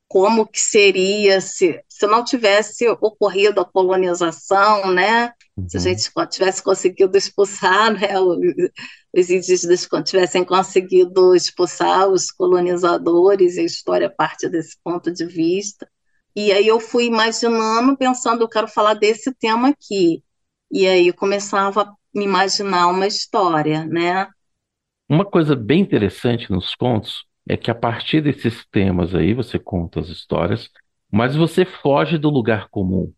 como 0.08 0.48
que 0.48 0.60
seria 0.60 1.42
se, 1.42 1.80
se 1.96 2.06
não 2.08 2.26
tivesse 2.26 2.86
ocorrido 3.00 3.62
a 3.62 3.66
colonização, 3.66 4.92
né? 4.94 5.32
Uhum. 5.56 5.70
Se 5.70 5.78
a 5.78 5.80
uhum. 5.80 5.84
gente 5.86 6.12
tivesse 6.30 6.62
conseguido 6.62 7.18
expulsar, 7.18 7.94
né, 7.94 8.20
os 9.16 9.30
indígenas 9.30 9.88
tivessem 10.04 10.44
conseguido 10.44 11.34
expulsar 11.34 12.10
os 12.10 12.30
colonizadores, 12.32 13.56
e 13.56 13.62
a 13.62 13.64
história 13.64 14.10
parte 14.10 14.50
desse 14.50 14.76
ponto 14.84 15.10
de 15.10 15.26
vista. 15.26 15.90
E 16.36 16.52
aí 16.52 16.68
eu 16.68 16.82
fui 16.82 17.06
imaginando, 17.06 17.96
pensando, 17.96 18.42
eu 18.42 18.50
quero 18.50 18.68
falar 18.68 18.96
desse 18.96 19.34
tema 19.34 19.70
aqui. 19.70 20.22
E 20.70 20.86
aí 20.86 21.08
eu 21.08 21.14
começava 21.14 21.84
a 21.84 21.94
me 22.14 22.26
imaginar 22.26 22.88
uma 22.88 23.08
história, 23.08 23.86
né? 23.86 24.28
Uma 25.08 25.24
coisa 25.24 25.56
bem 25.56 25.80
interessante 25.80 26.52
nos 26.52 26.76
contos 26.76 27.24
é 27.48 27.56
que 27.56 27.72
a 27.72 27.76
partir 27.76 28.20
desses 28.20 28.66
temas 28.70 29.16
aí 29.16 29.34
você 29.34 29.58
conta 29.58 30.02
as 30.02 30.10
histórias, 30.10 30.70
mas 31.16 31.34
você 31.34 31.64
foge 31.64 32.18
do 32.18 32.30
lugar 32.30 32.68
comum. 32.68 33.14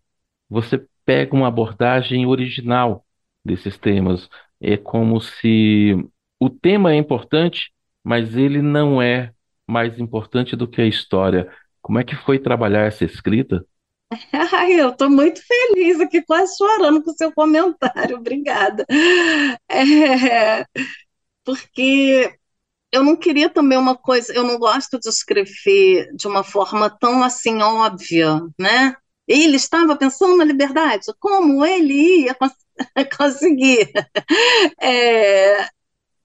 Você 0.48 0.86
pega 1.04 1.36
uma 1.36 1.48
abordagem 1.48 2.28
original 2.28 3.04
desses 3.44 3.76
temas. 3.76 4.30
É 4.62 4.78
como 4.78 5.20
se 5.20 5.98
o 6.40 6.48
tema 6.48 6.92
é 6.92 6.96
importante, 6.96 7.74
mas 8.04 8.38
ele 8.38 8.62
não 8.62 9.02
é 9.02 9.34
mais 9.66 9.98
importante 9.98 10.56
do 10.56 10.68
que 10.68 10.80
a 10.80 10.86
história. 10.86 11.52
Como 11.82 11.98
é 11.98 12.04
que 12.04 12.16
foi 12.16 12.38
trabalhar 12.38 12.86
essa 12.86 13.04
escrita? 13.04 13.66
Ai, 14.54 14.80
eu 14.80 14.90
estou 14.90 15.10
muito 15.10 15.42
feliz 15.44 16.00
aqui, 16.00 16.22
quase 16.22 16.56
chorando 16.56 17.04
com 17.04 17.10
o 17.10 17.16
seu 17.16 17.34
comentário, 17.34 18.18
obrigada. 18.18 18.86
É, 19.68 20.64
porque 21.44 22.32
eu 22.92 23.04
não 23.04 23.16
queria 23.16 23.50
também 23.50 23.78
uma 23.78 23.96
coisa, 23.96 24.34
eu 24.34 24.44
não 24.44 24.58
gosto 24.58 25.00
de 25.00 25.10
escrever 25.10 26.10
de 26.16 26.28
uma 26.28 26.44
forma 26.44 26.90
tão 26.90 27.24
assim 27.24 27.62
óbvia, 27.62 28.42
né? 28.60 28.96
Ele 29.28 29.58
estava 29.58 29.96
pensando 29.96 30.38
na 30.38 30.46
liberdade, 30.46 31.06
como 31.20 31.66
ele 31.66 32.24
ia 32.24 32.34
cons 32.34 32.54
conseguir. 33.18 33.92
É, 34.82 35.68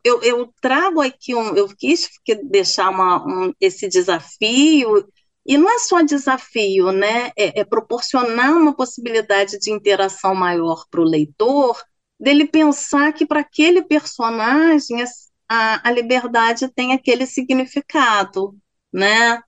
eu, 0.04 0.22
eu, 0.22 0.52
trago 0.60 1.00
aqui 1.00 1.34
um, 1.34 1.54
eu 1.56 1.68
quis 1.76 2.08
deixar 2.44 2.90
uma, 2.90 3.24
um, 3.26 3.52
esse 3.60 3.88
desafio, 3.88 5.06
e 5.44 5.58
não 5.58 5.68
é 5.68 5.78
só 5.80 6.02
desafio, 6.02 6.92
né? 6.92 7.32
É, 7.36 7.60
é 7.60 7.64
proporcionar 7.64 8.52
uma 8.52 8.74
possibilidade 8.74 9.58
de 9.58 9.72
interação 9.72 10.34
maior 10.34 10.86
para 10.90 11.00
o 11.00 11.04
leitor, 11.04 11.82
dele 12.18 12.46
pensar 12.46 13.12
que 13.12 13.26
para 13.26 13.40
aquele 13.40 13.82
personagem 13.82 15.00
a, 15.48 15.88
a 15.88 15.90
liberdade 15.90 16.68
tem 16.68 16.92
aquele 16.92 17.26
significado, 17.26 18.54
né? 18.92 19.40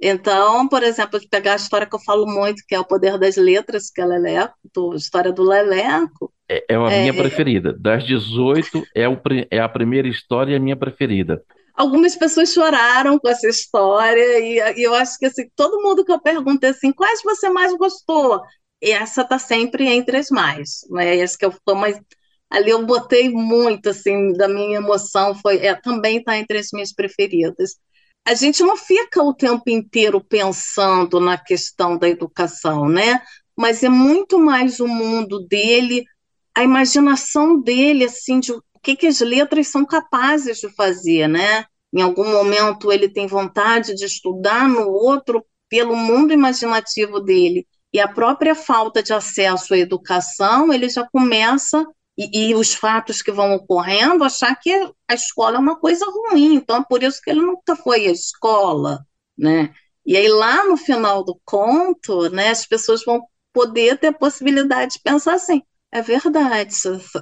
Então, 0.00 0.68
por 0.68 0.82
exemplo, 0.82 1.18
de 1.20 1.28
pegar 1.28 1.52
a 1.52 1.56
história 1.56 1.86
que 1.86 1.94
eu 1.94 2.00
falo 2.00 2.26
muito, 2.26 2.62
que 2.66 2.74
é 2.74 2.80
o 2.80 2.84
Poder 2.84 3.18
das 3.18 3.36
Letras, 3.36 3.90
que 3.90 4.00
é 4.00 4.04
Leleco, 4.04 4.92
a 4.92 4.96
história 4.96 5.32
do 5.32 5.42
Leleco. 5.42 6.32
É, 6.48 6.64
é 6.68 6.74
a 6.74 6.80
minha 6.80 7.10
é, 7.10 7.12
preferida. 7.12 7.72
Das 7.72 8.04
18, 8.04 8.84
é, 8.94 9.08
o, 9.08 9.18
é 9.50 9.60
a 9.60 9.68
primeira 9.68 10.08
história 10.08 10.52
e 10.52 10.56
a 10.56 10.60
minha 10.60 10.76
preferida. 10.76 11.42
algumas 11.74 12.16
pessoas 12.16 12.52
choraram 12.52 13.18
com 13.18 13.28
essa 13.28 13.48
história, 13.48 14.40
e, 14.40 14.78
e, 14.78 14.82
eu 14.82 14.94
acho 14.94 15.18
que 15.18 15.26
assim, 15.26 15.48
todo 15.56 15.82
mundo 15.82 16.04
que 16.04 16.12
eu 16.12 16.20
perguntei 16.20 16.70
assim, 16.70 16.92
quais 16.92 17.22
você 17.22 17.48
mais 17.48 17.72
gostou? 17.76 18.42
E 18.82 18.90
essa 18.90 19.22
está 19.22 19.38
sempre 19.38 19.86
entre 19.86 20.18
as 20.18 20.28
mais, 20.28 20.80
né? 20.90 21.16
Esse 21.16 21.38
que 21.38 21.46
eu 21.46 21.54
tô 21.64 21.74
mais 21.74 21.98
ali 22.54 22.70
eu 22.70 22.86
botei 22.86 23.28
muito 23.28 23.90
assim 23.90 24.32
da 24.32 24.48
minha 24.48 24.76
emoção, 24.76 25.34
foi 25.34 25.58
é, 25.58 25.74
também 25.74 26.18
está 26.18 26.36
entre 26.38 26.58
as 26.58 26.68
minhas 26.72 26.92
preferidas. 26.92 27.76
A 28.26 28.34
gente 28.34 28.62
não 28.62 28.76
fica 28.76 29.22
o 29.22 29.34
tempo 29.34 29.68
inteiro 29.68 30.22
pensando 30.22 31.20
na 31.20 31.36
questão 31.36 31.98
da 31.98 32.08
educação, 32.08 32.88
né? 32.88 33.20
Mas 33.56 33.82
é 33.82 33.88
muito 33.88 34.38
mais 34.38 34.80
o 34.80 34.88
mundo 34.88 35.46
dele, 35.46 36.04
a 36.54 36.62
imaginação 36.62 37.60
dele, 37.60 38.04
assim, 38.04 38.40
de 38.40 38.52
que, 38.82 38.94
que 38.94 39.06
as 39.06 39.20
letras 39.20 39.68
são 39.68 39.84
capazes 39.84 40.58
de 40.58 40.68
fazer, 40.74 41.26
né? 41.26 41.64
Em 41.92 42.02
algum 42.02 42.30
momento 42.30 42.92
ele 42.92 43.08
tem 43.08 43.26
vontade 43.26 43.94
de 43.94 44.04
estudar, 44.04 44.68
no 44.68 44.88
outro, 44.88 45.44
pelo 45.68 45.96
mundo 45.96 46.32
imaginativo 46.32 47.20
dele. 47.20 47.66
E 47.92 47.98
a 47.98 48.06
própria 48.06 48.54
falta 48.54 49.02
de 49.02 49.12
acesso 49.12 49.74
à 49.74 49.78
educação, 49.78 50.72
ele 50.72 50.88
já 50.88 51.06
começa, 51.10 51.84
e, 52.16 52.50
e 52.50 52.54
os 52.54 52.74
fatos 52.74 53.22
que 53.22 53.32
vão 53.32 53.54
ocorrendo, 53.54 54.24
achar 54.24 54.54
que 54.56 54.70
a 55.08 55.14
escola 55.14 55.56
é 55.56 55.60
uma 55.60 55.78
coisa 55.78 56.04
ruim. 56.06 56.54
Então, 56.54 56.76
é 56.76 56.84
por 56.88 57.02
isso 57.02 57.20
que 57.22 57.30
ele 57.30 57.40
nunca 57.40 57.76
foi 57.76 58.06
à 58.06 58.12
escola, 58.12 59.04
né? 59.36 59.74
E 60.06 60.16
aí, 60.16 60.28
lá 60.28 60.64
no 60.64 60.76
final 60.76 61.24
do 61.24 61.40
conto, 61.44 62.28
né, 62.30 62.50
as 62.50 62.66
pessoas 62.66 63.04
vão 63.04 63.22
poder 63.52 63.98
ter 63.98 64.08
a 64.08 64.12
possibilidade 64.12 64.94
de 64.94 65.00
pensar 65.02 65.34
assim: 65.34 65.62
é 65.90 66.02
verdade, 66.02 66.74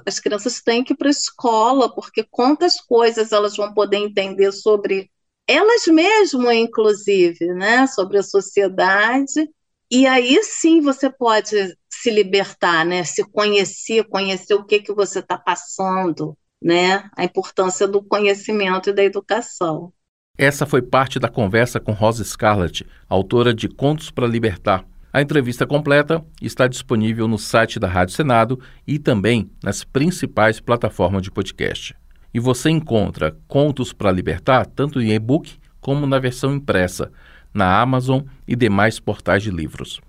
as 0.05 0.19
crianças 0.19 0.61
têm 0.61 0.83
que 0.83 0.93
ir 0.93 0.97
para 0.97 1.07
a 1.07 1.11
escola, 1.11 1.93
porque 1.93 2.23
quantas 2.29 2.81
coisas 2.81 3.31
elas 3.31 3.55
vão 3.55 3.73
poder 3.73 3.97
entender 3.97 4.51
sobre 4.51 5.09
elas 5.47 5.85
mesmas, 5.87 6.55
inclusive, 6.55 7.53
né? 7.53 7.85
sobre 7.87 8.17
a 8.17 8.23
sociedade. 8.23 9.49
E 9.91 10.07
aí 10.07 10.41
sim 10.43 10.81
você 10.81 11.09
pode 11.09 11.77
se 11.89 12.09
libertar, 12.09 12.85
né? 12.85 13.03
se 13.03 13.23
conhecer, 13.23 14.03
conhecer 14.05 14.55
o 14.55 14.63
que, 14.63 14.79
que 14.79 14.93
você 14.93 15.19
está 15.19 15.37
passando, 15.37 16.37
né? 16.61 17.09
a 17.15 17.23
importância 17.23 17.87
do 17.87 18.01
conhecimento 18.03 18.89
e 18.89 18.93
da 18.93 19.03
educação. 19.03 19.93
Essa 20.37 20.65
foi 20.65 20.81
parte 20.81 21.19
da 21.19 21.29
conversa 21.29 21.79
com 21.79 21.91
Rosa 21.91 22.23
Scarlett, 22.23 22.85
autora 23.07 23.53
de 23.53 23.69
Contos 23.69 24.09
para 24.09 24.25
Libertar, 24.25 24.83
a 25.15 25.21
entrevista 25.21 25.67
completa 25.67 26.25
está 26.41 26.67
disponível 26.67 27.27
no 27.27 27.37
site 27.37 27.79
da 27.79 27.87
Rádio 27.87 28.15
Senado 28.15 28.59
e 28.87 28.97
também 28.97 29.47
nas 29.63 29.83
principais 29.83 30.59
plataformas 30.59 31.21
de 31.21 31.29
podcast. 31.29 31.95
E 32.33 32.39
você 32.39 32.71
encontra 32.71 33.37
Contos 33.47 33.93
para 33.93 34.11
Libertar 34.11 34.65
tanto 34.65 34.99
em 34.99 35.11
e-book 35.11 35.59
como 35.79 36.07
na 36.07 36.17
versão 36.17 36.55
impressa, 36.55 37.11
na 37.53 37.79
Amazon 37.79 38.21
e 38.47 38.55
demais 38.55 38.99
portais 38.99 39.43
de 39.43 39.51
livros. 39.51 40.01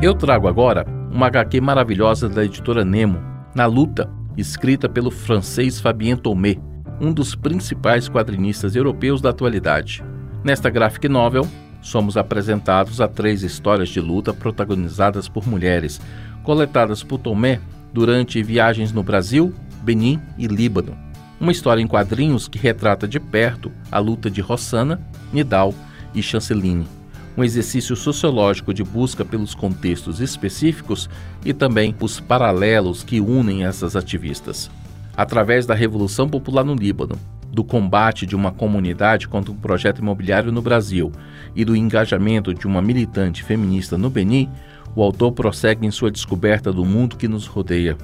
Eu 0.00 0.14
trago 0.14 0.48
agora 0.48 0.86
uma 1.10 1.26
HQ 1.26 1.60
maravilhosa 1.60 2.28
da 2.28 2.44
editora 2.44 2.84
Nemo, 2.84 3.20
Na 3.54 3.66
Luta, 3.66 4.08
escrita 4.36 4.88
pelo 4.88 5.10
francês 5.10 5.80
Fabien 5.80 6.16
Tomé, 6.16 6.56
um 7.00 7.12
dos 7.12 7.34
principais 7.34 8.08
quadrinistas 8.08 8.76
europeus 8.76 9.20
da 9.20 9.30
atualidade. 9.30 10.04
Nesta 10.44 10.70
graphic 10.70 11.08
novel, 11.08 11.46
somos 11.82 12.16
apresentados 12.16 13.00
a 13.00 13.08
três 13.08 13.42
histórias 13.42 13.88
de 13.88 14.00
luta 14.00 14.32
protagonizadas 14.32 15.28
por 15.28 15.46
mulheres, 15.46 16.00
coletadas 16.42 17.02
por 17.02 17.18
Tomé 17.18 17.60
durante 17.92 18.42
viagens 18.42 18.92
no 18.92 19.02
Brasil, 19.02 19.52
Benin 19.82 20.20
e 20.38 20.46
Líbano. 20.46 21.09
Uma 21.40 21.52
história 21.52 21.80
em 21.80 21.86
quadrinhos 21.86 22.46
que 22.46 22.58
retrata 22.58 23.08
de 23.08 23.18
perto 23.18 23.72
a 23.90 23.98
luta 23.98 24.30
de 24.30 24.42
Rossana, 24.42 25.00
Nidal 25.32 25.72
e 26.14 26.22
Chanceline. 26.22 26.86
Um 27.34 27.42
exercício 27.42 27.96
sociológico 27.96 28.74
de 28.74 28.84
busca 28.84 29.24
pelos 29.24 29.54
contextos 29.54 30.20
específicos 30.20 31.08
e 31.42 31.54
também 31.54 31.96
os 31.98 32.20
paralelos 32.20 33.02
que 33.02 33.22
unem 33.22 33.64
essas 33.64 33.96
ativistas. 33.96 34.70
Através 35.16 35.64
da 35.64 35.74
Revolução 35.74 36.28
Popular 36.28 36.62
no 36.62 36.74
Líbano, 36.74 37.18
do 37.50 37.64
combate 37.64 38.26
de 38.26 38.36
uma 38.36 38.52
comunidade 38.52 39.26
contra 39.26 39.50
um 39.50 39.56
projeto 39.56 40.00
imobiliário 40.00 40.52
no 40.52 40.60
Brasil 40.60 41.10
e 41.56 41.64
do 41.64 41.74
engajamento 41.74 42.52
de 42.52 42.66
uma 42.66 42.82
militante 42.82 43.42
feminista 43.42 43.96
no 43.96 44.10
Benin, 44.10 44.46
o 44.94 45.02
autor 45.02 45.32
prossegue 45.32 45.86
em 45.86 45.90
sua 45.90 46.10
descoberta 46.10 46.70
do 46.70 46.84
mundo 46.84 47.16
que 47.16 47.26
nos 47.26 47.46
rodeia. 47.46 47.96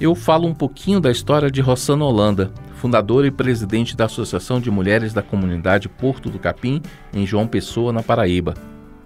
Eu 0.00 0.16
falo 0.16 0.48
um 0.48 0.54
pouquinho 0.54 0.98
da 0.98 1.12
história 1.12 1.48
de 1.48 1.60
Rossana 1.60 2.04
Holanda, 2.04 2.50
fundadora 2.82 3.28
e 3.28 3.30
presidente 3.30 3.96
da 3.96 4.06
Associação 4.06 4.60
de 4.60 4.68
Mulheres 4.68 5.12
da 5.12 5.22
Comunidade 5.22 5.88
Porto 5.88 6.28
do 6.28 6.36
Capim, 6.36 6.82
em 7.14 7.24
João 7.24 7.46
Pessoa, 7.46 7.92
na 7.92 8.02
Paraíba. 8.02 8.54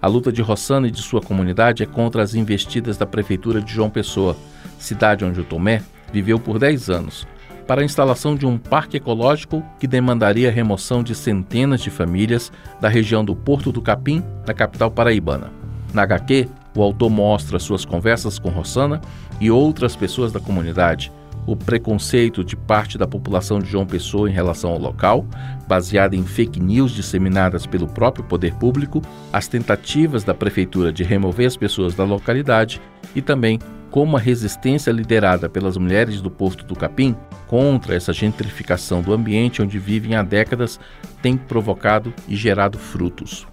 A 0.01 0.07
luta 0.07 0.31
de 0.31 0.41
Rossana 0.41 0.87
e 0.87 0.91
de 0.91 0.99
sua 0.99 1.21
comunidade 1.21 1.83
é 1.83 1.85
contra 1.85 2.23
as 2.23 2.33
investidas 2.33 2.97
da 2.97 3.05
Prefeitura 3.05 3.61
de 3.61 3.71
João 3.71 3.87
Pessoa, 3.87 4.35
cidade 4.79 5.23
onde 5.23 5.41
o 5.41 5.43
Tomé 5.43 5.83
viveu 6.11 6.39
por 6.39 6.57
10 6.57 6.89
anos, 6.89 7.27
para 7.67 7.81
a 7.81 7.85
instalação 7.85 8.35
de 8.35 8.47
um 8.47 8.57
parque 8.57 8.97
ecológico 8.97 9.63
que 9.79 9.85
demandaria 9.85 10.49
a 10.49 10.51
remoção 10.51 11.03
de 11.03 11.13
centenas 11.13 11.79
de 11.79 11.91
famílias 11.91 12.51
da 12.81 12.89
região 12.89 13.23
do 13.23 13.35
Porto 13.35 13.71
do 13.71 13.79
Capim, 13.79 14.23
na 14.47 14.55
capital 14.55 14.89
paraibana. 14.89 15.51
Na 15.93 16.01
HQ, 16.01 16.49
o 16.75 16.81
autor 16.81 17.11
mostra 17.11 17.59
suas 17.59 17.85
conversas 17.85 18.39
com 18.39 18.49
Rossana 18.49 18.99
e 19.39 19.51
outras 19.51 19.95
pessoas 19.95 20.31
da 20.31 20.39
comunidade, 20.39 21.11
o 21.47 21.55
preconceito 21.55 22.43
de 22.43 22.57
parte 22.57 22.97
da 22.97 23.07
população 23.07 23.59
de 23.59 23.69
João 23.69 23.85
Pessoa 23.85 24.29
em 24.29 24.33
relação 24.33 24.69
ao 24.71 24.77
local, 24.77 25.25
baseado 25.67 26.13
em 26.13 26.23
fake 26.23 26.59
news 26.59 26.91
disseminadas 26.91 27.65
pelo 27.65 27.87
próprio 27.87 28.25
poder 28.25 28.53
público, 28.55 29.01
as 29.31 29.47
tentativas 29.47 30.25
da 30.25 30.33
prefeitura 30.33 30.91
de 30.91 31.03
remover 31.03 31.47
as 31.47 31.55
pessoas 31.55 31.95
da 31.95 32.03
localidade 32.03 32.81
e 33.15 33.21
também 33.21 33.57
como 33.89 34.17
a 34.17 34.19
resistência 34.19 34.91
liderada 34.91 35.47
pelas 35.47 35.77
mulheres 35.77 36.21
do 36.21 36.29
Porto 36.29 36.65
do 36.65 36.75
Capim 36.75 37.15
contra 37.47 37.95
essa 37.95 38.11
gentrificação 38.11 39.01
do 39.01 39.13
ambiente 39.13 39.61
onde 39.61 39.79
vivem 39.79 40.15
há 40.15 40.23
décadas 40.23 40.77
tem 41.21 41.37
provocado 41.37 42.13
e 42.27 42.35
gerado 42.35 42.77
frutos. 42.77 43.47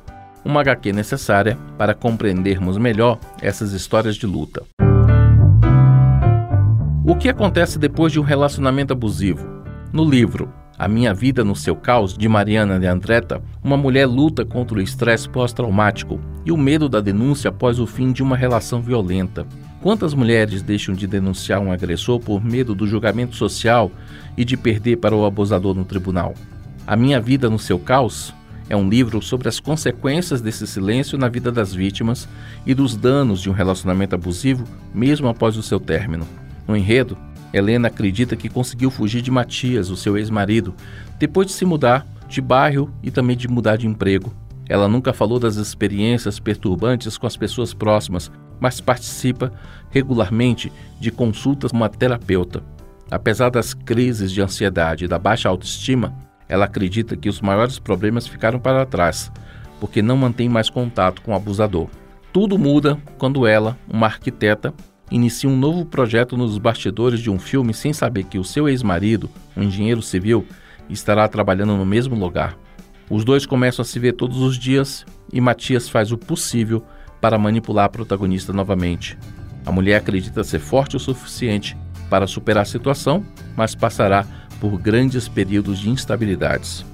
Uma 0.44 0.61
HQ 0.61 0.92
necessária 0.92 1.57
para 1.78 1.94
compreendermos 1.94 2.76
melhor 2.76 3.18
essas 3.40 3.72
histórias 3.72 4.16
de 4.16 4.26
luta. 4.26 4.62
O 7.07 7.14
que 7.14 7.29
acontece 7.29 7.79
depois 7.79 8.11
de 8.14 8.19
um 8.19 8.23
relacionamento 8.23 8.95
abusivo? 8.95 9.47
No 9.93 10.09
livro 10.09 10.51
A 10.79 10.88
Minha 10.88 11.12
Vida 11.12 11.45
no 11.45 11.55
Seu 11.55 11.77
Caos, 11.77 12.17
de 12.17 12.27
Mariana 12.27 12.81
de 12.81 12.87
Andretta, 12.87 13.43
uma 13.62 13.77
mulher 13.77 14.07
luta 14.07 14.43
contra 14.43 14.79
o 14.79 14.81
estresse 14.81 15.29
pós-traumático 15.29 16.19
e 16.47 16.51
o 16.51 16.57
medo 16.57 16.88
da 16.88 17.03
denúncia 17.03 17.51
após 17.51 17.79
o 17.79 17.87
fim 17.87 18.11
de 18.11 18.23
uma 18.23 18.38
relação 18.38 18.81
violenta. 18.81 19.47
Quantas 19.83 20.14
mulheres 20.14 20.62
deixam 20.62 20.95
de 20.95 21.07
denunciar 21.07 21.61
um 21.61 21.71
agressor 21.71 22.19
por 22.19 22.43
medo 22.43 22.75
do 22.75 22.87
julgamento 22.87 23.37
social 23.37 23.90
e 24.35 24.43
de 24.43 24.57
perder 24.57 24.97
para 24.97 25.14
o 25.14 25.27
abusador 25.27 25.75
no 25.75 25.85
tribunal? 25.85 26.33
A 26.87 26.97
Minha 26.97 27.21
Vida 27.21 27.51
no 27.51 27.59
Seu 27.59 27.79
Caos 27.79 28.33
é 28.67 28.75
um 28.75 28.88
livro 28.88 29.21
sobre 29.21 29.47
as 29.47 29.61
consequências 29.61 30.40
desse 30.40 30.67
silêncio 30.67 31.19
na 31.19 31.29
vida 31.29 31.53
das 31.53 31.75
vítimas 31.75 32.27
e 32.64 32.73
dos 32.73 32.97
danos 32.97 33.43
de 33.43 33.51
um 33.51 33.53
relacionamento 33.53 34.14
abusivo, 34.14 34.64
mesmo 34.95 35.29
após 35.29 35.59
o 35.59 35.62
seu 35.62 35.79
término. 35.79 36.27
No 36.66 36.77
enredo, 36.77 37.16
Helena 37.53 37.88
acredita 37.88 38.35
que 38.35 38.48
conseguiu 38.48 38.90
fugir 38.90 39.22
de 39.22 39.31
Matias, 39.31 39.90
o 39.90 39.96
seu 39.96 40.18
ex-marido, 40.18 40.74
depois 41.18 41.46
de 41.46 41.53
se 41.53 41.64
mudar 41.64 42.07
de 42.29 42.40
bairro 42.40 42.92
e 43.03 43.11
também 43.11 43.37
de 43.37 43.46
mudar 43.46 43.77
de 43.77 43.87
emprego. 43.87 44.35
Ela 44.68 44.88
nunca 44.88 45.12
falou 45.12 45.38
das 45.38 45.57
experiências 45.57 46.40
perturbantes 46.40 47.18
com 47.18 47.27
as 47.27 47.37
pessoas 47.37 47.74
próximas, 47.74 48.31
mas 48.59 48.81
participa 48.81 49.53
regularmente 49.90 50.72
de 50.98 51.11
consultas 51.11 51.70
com 51.70 51.77
uma 51.77 51.88
terapeuta. 51.88 52.62
Apesar 53.11 53.50
das 53.50 53.74
crises 53.74 54.33
de 54.33 54.40
ansiedade 54.40 55.05
e 55.05 55.09
da 55.09 55.18
baixa 55.18 55.48
autoestima, 55.48 56.14
ela 56.48 56.64
acredita 56.64 57.16
que 57.16 57.29
os 57.29 57.40
maiores 57.40 57.79
problemas 57.79 58.27
ficaram 58.27 58.59
para 58.59 58.87
trás, 58.87 59.31
porque 59.79 60.03
não 60.03 60.16
mantém 60.16 60.48
mais 60.48 60.70
contato 60.70 61.22
com 61.22 61.33
o 61.33 61.35
abusador. 61.37 61.88
Tudo 62.33 62.59
muda 62.59 62.98
quando 63.18 63.46
ela, 63.46 63.79
uma 63.88 64.07
arquiteta, 64.07 64.74
inicia 65.11 65.49
um 65.49 65.57
novo 65.57 65.85
projeto 65.85 66.37
nos 66.37 66.59
bastidores 66.59 67.21
de 67.21 67.31
um 67.31 67.38
filme 67.38 67.75
sem 67.75 67.93
saber 67.93 68.25
que 68.25 68.38
o 68.38 68.45
seu 68.45 68.69
ex-marido, 68.69 69.31
um 69.57 69.62
engenheiro 69.62 70.03
civil, 70.03 70.47
estará 70.88 71.27
trabalhando 71.29 71.77
no 71.77 71.87
mesmo 71.87 72.14
lugar. 72.14 72.57
Os 73.09 73.25
dois 73.25 73.45
começam 73.47 73.83
a 73.83 73.87
se 73.87 73.99
ver 73.99 74.12
todos 74.12 74.38
os 74.38 74.59
dias 74.59 75.05
e 75.33 75.40
Matias 75.40 75.88
faz 75.88 76.12
o 76.12 76.19
possível 76.19 76.83
para 77.21 77.38
manipular 77.38 77.87
a 77.87 77.88
protagonista 77.88 78.53
novamente. 78.53 79.19
A 79.64 79.73
mulher 79.73 79.97
acredita 79.97 80.45
ser 80.45 80.59
forte 80.59 80.97
o 80.97 81.01
suficiente 81.01 81.77
para 82.09 82.27
superar 82.27 82.62
a 82.62 82.67
situação, 82.67 83.25
mas 83.57 83.75
passará 83.75 84.27
por 84.61 84.79
grandes 84.79 85.29
períodos 85.29 85.79
de 85.79 85.90
instabilidades. 85.90 86.85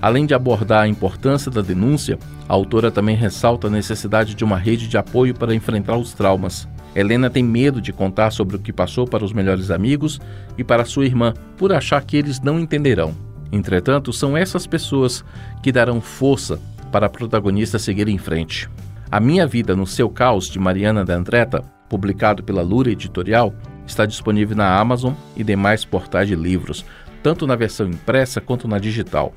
Além 0.00 0.24
de 0.24 0.32
abordar 0.32 0.84
a 0.84 0.88
importância 0.88 1.50
da 1.50 1.60
denúncia, 1.60 2.18
a 2.48 2.54
autora 2.54 2.90
também 2.90 3.16
ressalta 3.16 3.66
a 3.66 3.70
necessidade 3.70 4.34
de 4.34 4.44
uma 4.44 4.56
rede 4.56 4.88
de 4.88 4.96
apoio 4.96 5.34
para 5.34 5.54
enfrentar 5.54 5.96
os 5.96 6.14
traumas. 6.14 6.66
Helena 6.94 7.30
tem 7.30 7.44
medo 7.44 7.80
de 7.80 7.92
contar 7.92 8.30
sobre 8.30 8.56
o 8.56 8.58
que 8.58 8.72
passou 8.72 9.06
para 9.06 9.24
os 9.24 9.32
melhores 9.32 9.70
amigos 9.70 10.20
e 10.58 10.64
para 10.64 10.84
sua 10.84 11.06
irmã, 11.06 11.32
por 11.56 11.72
achar 11.72 12.02
que 12.04 12.16
eles 12.16 12.40
não 12.40 12.58
entenderão. 12.58 13.14
Entretanto, 13.52 14.12
são 14.12 14.36
essas 14.36 14.66
pessoas 14.66 15.24
que 15.62 15.72
darão 15.72 16.00
força 16.00 16.60
para 16.90 17.06
a 17.06 17.10
protagonista 17.10 17.78
seguir 17.78 18.08
em 18.08 18.18
frente. 18.18 18.68
A 19.10 19.20
Minha 19.20 19.46
Vida 19.46 19.74
no 19.74 19.86
Seu 19.86 20.08
Caos, 20.08 20.48
de 20.48 20.58
Mariana 20.58 21.04
D'Andretta, 21.04 21.62
publicado 21.88 22.42
pela 22.42 22.62
Lura 22.62 22.90
Editorial, 22.90 23.52
está 23.86 24.06
disponível 24.06 24.56
na 24.56 24.78
Amazon 24.78 25.14
e 25.36 25.42
demais 25.42 25.84
portais 25.84 26.28
de 26.28 26.36
livros, 26.36 26.84
tanto 27.22 27.46
na 27.46 27.56
versão 27.56 27.88
impressa 27.88 28.40
quanto 28.40 28.68
na 28.68 28.78
digital. 28.78 29.34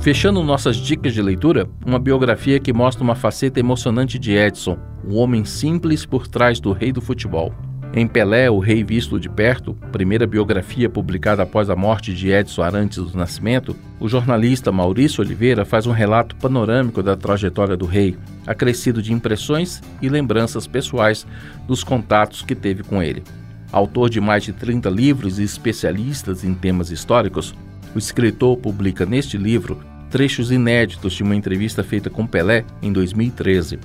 Fechando 0.00 0.44
nossas 0.44 0.76
dicas 0.76 1.12
de 1.12 1.20
leitura, 1.20 1.68
uma 1.84 1.98
biografia 1.98 2.60
que 2.60 2.72
mostra 2.72 3.02
uma 3.02 3.16
faceta 3.16 3.58
emocionante 3.58 4.16
de 4.16 4.32
Edson, 4.32 4.78
o 5.04 5.16
homem 5.16 5.44
simples 5.44 6.06
por 6.06 6.28
trás 6.28 6.60
do 6.60 6.72
rei 6.72 6.92
do 6.92 7.00
futebol. 7.00 7.52
Em 7.92 8.06
Pelé, 8.06 8.48
o 8.48 8.60
Rei 8.60 8.84
Visto 8.84 9.18
de 9.18 9.28
Perto, 9.28 9.74
primeira 9.90 10.24
biografia 10.24 10.88
publicada 10.88 11.42
após 11.42 11.68
a 11.68 11.74
morte 11.74 12.14
de 12.14 12.30
Edson 12.30 12.62
Arantes 12.62 12.98
do 12.98 13.18
Nascimento, 13.18 13.74
o 13.98 14.08
jornalista 14.08 14.70
Maurício 14.70 15.20
Oliveira 15.20 15.64
faz 15.64 15.84
um 15.84 15.92
relato 15.92 16.36
panorâmico 16.36 17.02
da 17.02 17.16
trajetória 17.16 17.76
do 17.76 17.84
rei, 17.84 18.16
acrescido 18.46 19.02
de 19.02 19.12
impressões 19.12 19.82
e 20.00 20.08
lembranças 20.08 20.66
pessoais 20.66 21.26
dos 21.66 21.82
contatos 21.82 22.42
que 22.42 22.54
teve 22.54 22.84
com 22.84 23.02
ele. 23.02 23.24
Autor 23.72 24.08
de 24.08 24.20
mais 24.20 24.44
de 24.44 24.52
30 24.52 24.88
livros 24.88 25.38
e 25.40 25.42
especialistas 25.42 26.44
em 26.44 26.54
temas 26.54 26.90
históricos, 26.90 27.54
o 27.94 27.98
escritor 27.98 28.56
publica 28.56 29.06
neste 29.06 29.36
livro 29.36 29.80
trechos 30.10 30.50
inéditos 30.50 31.12
de 31.12 31.22
uma 31.22 31.36
entrevista 31.36 31.82
feita 31.82 32.08
com 32.08 32.26
Pelé 32.26 32.64
em 32.82 32.92
2013. 32.92 33.78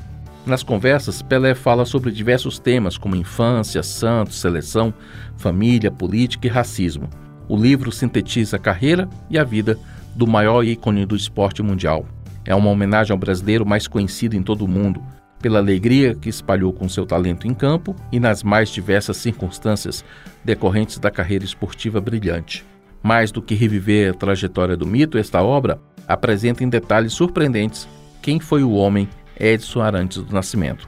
Nas 0.45 0.63
conversas, 0.63 1.21
Pelé 1.21 1.55
fala 1.55 1.85
sobre 1.85 2.11
diversos 2.11 2.59
temas 2.59 2.97
como 2.97 3.15
infância, 3.15 3.81
santos, 3.81 4.39
seleção, 4.39 4.93
família, 5.37 5.91
política 5.91 6.47
e 6.47 6.49
racismo. 6.49 7.09
O 7.47 7.57
livro 7.57 7.91
sintetiza 7.91 8.57
a 8.57 8.59
carreira 8.59 9.09
e 9.29 9.37
a 9.37 9.43
vida 9.43 9.77
do 10.15 10.27
maior 10.27 10.63
ícone 10.63 11.05
do 11.05 11.15
esporte 11.15 11.61
mundial. 11.61 12.05
É 12.45 12.53
uma 12.53 12.69
homenagem 12.69 13.13
ao 13.13 13.17
brasileiro 13.17 13.65
mais 13.65 13.87
conhecido 13.87 14.35
em 14.35 14.43
todo 14.43 14.63
o 14.63 14.67
mundo, 14.67 15.01
pela 15.41 15.59
alegria 15.59 16.15
que 16.15 16.29
espalhou 16.29 16.71
com 16.71 16.87
seu 16.87 17.05
talento 17.05 17.47
em 17.47 17.53
campo 17.53 17.95
e 18.11 18.19
nas 18.19 18.43
mais 18.43 18.69
diversas 18.69 19.17
circunstâncias 19.17 20.03
decorrentes 20.43 20.97
da 20.97 21.11
carreira 21.11 21.43
esportiva 21.43 21.99
brilhante. 21.99 22.65
Mais 23.03 23.31
do 23.31 23.41
que 23.41 23.53
reviver 23.53 24.11
a 24.11 24.13
trajetória 24.13 24.77
do 24.77 24.87
mito, 24.87 25.17
esta 25.17 25.43
obra 25.43 25.77
apresenta 26.07 26.63
em 26.63 26.69
detalhes 26.69 27.11
surpreendentes 27.13 27.85
quem 28.21 28.39
foi 28.39 28.63
o 28.63 28.71
homem 28.71 29.09
Edson 29.37 29.81
Arantes 29.81 30.23
do 30.23 30.33
Nascimento. 30.33 30.87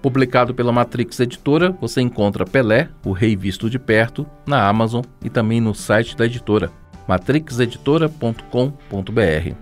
Publicado 0.00 0.54
pela 0.54 0.72
Matrix 0.72 1.20
Editora, 1.20 1.76
você 1.80 2.00
encontra 2.00 2.46
Pelé, 2.46 2.88
o 3.04 3.12
Rei 3.12 3.36
Visto 3.36 3.70
de 3.70 3.78
Perto, 3.78 4.26
na 4.46 4.66
Amazon 4.66 5.04
e 5.22 5.28
também 5.30 5.60
no 5.60 5.74
site 5.74 6.16
da 6.16 6.26
editora, 6.26 6.72
matrixeditora.com.br. 7.06 9.54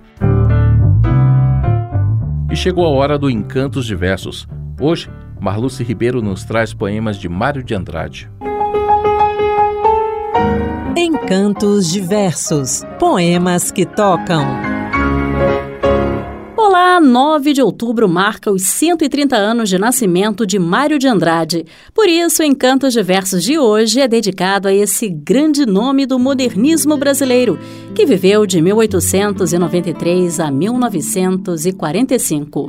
E 2.51 2.57
chegou 2.57 2.87
a 2.87 2.91
hora 2.91 3.19
do 3.19 3.29
Encantos 3.29 3.85
Diversos. 3.85 4.49
Hoje, 4.81 5.11
Marluce 5.41 5.85
Ribeiro 5.85 6.23
nos 6.23 6.45
traz 6.45 6.73
poemas 6.73 7.19
de 7.19 7.29
Mário 7.29 7.63
de 7.63 7.75
Andrade. 7.75 8.31
Encantos 10.97 11.91
Diversos 11.91 12.83
Poemas 12.99 13.71
que 13.71 13.85
tocam. 13.87 14.45
Olá, 16.57 16.99
9 17.01 17.53
de 17.53 17.63
outubro 17.63 18.09
marca 18.09 18.51
os 18.51 18.63
130 18.63 19.37
anos 19.37 19.69
de 19.69 19.79
nascimento 19.79 20.45
de 20.45 20.59
Mário 20.59 20.99
de 20.99 21.07
Andrade. 21.07 21.65
Por 21.95 22.09
isso, 22.09 22.43
Encantos 22.43 22.93
de 22.93 23.05
Versos 23.05 23.45
de 23.45 23.57
hoje 23.57 24.01
é 24.01 24.09
dedicado 24.09 24.67
a 24.67 24.75
esse 24.75 25.09
grande 25.09 25.65
nome 25.65 26.07
do 26.07 26.19
modernismo 26.19 26.97
brasileiro, 26.97 27.57
que 27.95 28.05
viveu 28.05 28.45
de 28.45 28.61
1893 28.61 30.41
a 30.41 30.51
1945. 30.51 32.69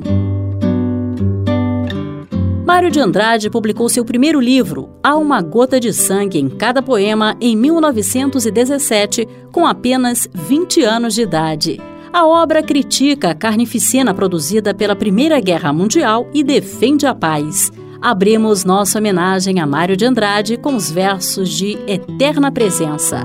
Mário 2.71 2.89
de 2.89 3.01
Andrade 3.01 3.49
publicou 3.49 3.89
seu 3.89 4.05
primeiro 4.05 4.39
livro, 4.39 4.91
Há 5.03 5.17
uma 5.17 5.41
Gota 5.41 5.77
de 5.77 5.91
Sangue 5.91 6.39
em 6.39 6.47
Cada 6.47 6.81
Poema, 6.81 7.35
em 7.41 7.53
1917, 7.53 9.27
com 9.51 9.67
apenas 9.67 10.25
20 10.33 10.81
anos 10.81 11.13
de 11.13 11.23
idade. 11.23 11.81
A 12.13 12.25
obra 12.25 12.63
critica 12.63 13.31
a 13.31 13.35
carnificina 13.35 14.13
produzida 14.13 14.73
pela 14.73 14.95
Primeira 14.95 15.41
Guerra 15.41 15.73
Mundial 15.73 16.29
e 16.33 16.45
defende 16.45 17.05
a 17.05 17.13
paz. 17.13 17.73
Abrimos 18.01 18.63
nossa 18.63 18.99
homenagem 18.99 19.59
a 19.59 19.67
Mário 19.67 19.97
de 19.97 20.05
Andrade 20.05 20.55
com 20.55 20.73
os 20.73 20.89
versos 20.89 21.49
de 21.49 21.77
Eterna 21.85 22.53
Presença. 22.53 23.21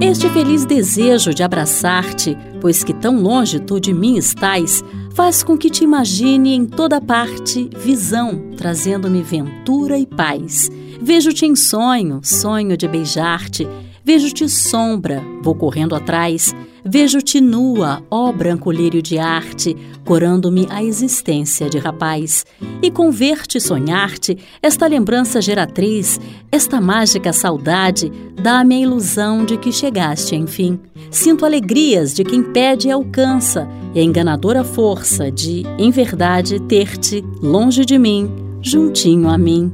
Este 0.00 0.30
feliz 0.30 0.64
desejo 0.64 1.34
de 1.34 1.42
abraçar-te, 1.42 2.38
pois 2.58 2.82
que 2.82 2.94
tão 2.94 3.20
longe 3.20 3.60
tu 3.60 3.78
de 3.78 3.92
mim 3.92 4.16
estás, 4.16 4.82
faz 5.16 5.42
com 5.42 5.56
que 5.56 5.70
te 5.70 5.82
imagine 5.82 6.54
em 6.54 6.66
toda 6.66 7.00
parte 7.00 7.70
visão, 7.74 8.50
trazendo-me 8.54 9.22
ventura 9.22 9.98
e 9.98 10.06
paz. 10.06 10.68
Vejo-te 11.00 11.46
em 11.46 11.56
sonho, 11.56 12.20
sonho 12.22 12.76
de 12.76 12.86
beijar-te, 12.86 13.66
Vejo-te 14.06 14.48
sombra, 14.48 15.20
vou 15.42 15.52
correndo 15.52 15.92
atrás. 15.96 16.54
Vejo-te 16.88 17.40
nua, 17.40 18.00
ó 18.08 18.30
branco 18.30 18.70
lírio 18.70 19.02
de 19.02 19.18
arte, 19.18 19.76
corando-me 20.04 20.68
a 20.70 20.84
existência 20.84 21.68
de 21.68 21.78
rapaz. 21.78 22.46
E 22.80 22.92
com 22.92 23.10
ver-te 23.10 23.60
sonhar-te, 23.60 24.38
esta 24.62 24.86
lembrança 24.86 25.42
geratriz, 25.42 26.20
esta 26.50 26.80
mágica 26.80 27.32
saudade, 27.32 28.12
dá-me 28.40 28.76
a 28.76 28.80
ilusão 28.80 29.44
de 29.44 29.56
que 29.56 29.72
chegaste, 29.72 30.36
enfim. 30.36 30.78
Sinto 31.10 31.44
alegrias 31.44 32.14
de 32.14 32.22
quem 32.22 32.40
pede 32.40 32.86
e 32.86 32.92
alcança, 32.92 33.68
e 33.92 33.98
a 33.98 34.02
enganadora 34.02 34.62
força 34.62 35.28
de, 35.28 35.64
em 35.76 35.90
verdade, 35.90 36.60
ter-te 36.60 37.24
longe 37.42 37.84
de 37.84 37.98
mim, 37.98 38.30
juntinho 38.62 39.28
a 39.28 39.36
mim. 39.36 39.72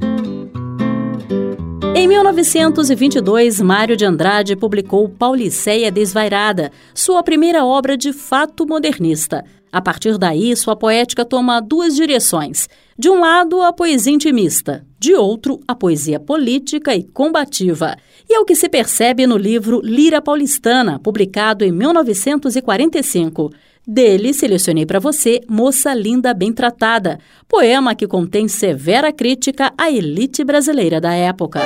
Em 1.95 2.07
1922, 2.07 3.61
Mário 3.61 3.95
de 3.95 4.03
Andrade 4.03 4.55
publicou 4.55 5.07
Pauliceia 5.07 5.91
Desvairada, 5.91 6.71
sua 6.91 7.21
primeira 7.21 7.63
obra 7.63 7.95
de 7.95 8.11
fato 8.11 8.65
modernista. 8.65 9.45
A 9.71 9.79
partir 9.79 10.17
daí, 10.17 10.55
sua 10.55 10.75
poética 10.75 11.23
toma 11.23 11.61
duas 11.61 11.95
direções. 11.95 12.67
De 12.97 13.09
um 13.09 13.19
lado, 13.19 13.61
a 13.61 13.71
poesia 13.71 14.11
intimista, 14.11 14.83
de 14.99 15.13
outro, 15.13 15.59
a 15.67 15.75
poesia 15.75 16.19
política 16.19 16.95
e 16.95 17.03
combativa. 17.03 17.95
E 18.29 18.35
é 18.35 18.39
o 18.39 18.45
que 18.45 18.55
se 18.55 18.69
percebe 18.69 19.27
no 19.27 19.37
livro 19.37 19.81
Lira 19.83 20.21
Paulistana, 20.21 20.99
publicado 20.99 21.63
em 21.63 21.71
1945. 21.71 23.51
Dele, 23.85 24.33
selecionei 24.33 24.85
para 24.85 24.99
você 24.99 25.41
Moça 25.47 25.93
Linda 25.93 26.33
Bem 26.33 26.53
Tratada, 26.53 27.19
poema 27.49 27.93
que 27.93 28.07
contém 28.07 28.47
severa 28.47 29.11
crítica 29.11 29.73
à 29.77 29.91
elite 29.91 30.43
brasileira 30.43 31.01
da 31.01 31.13
época. 31.13 31.61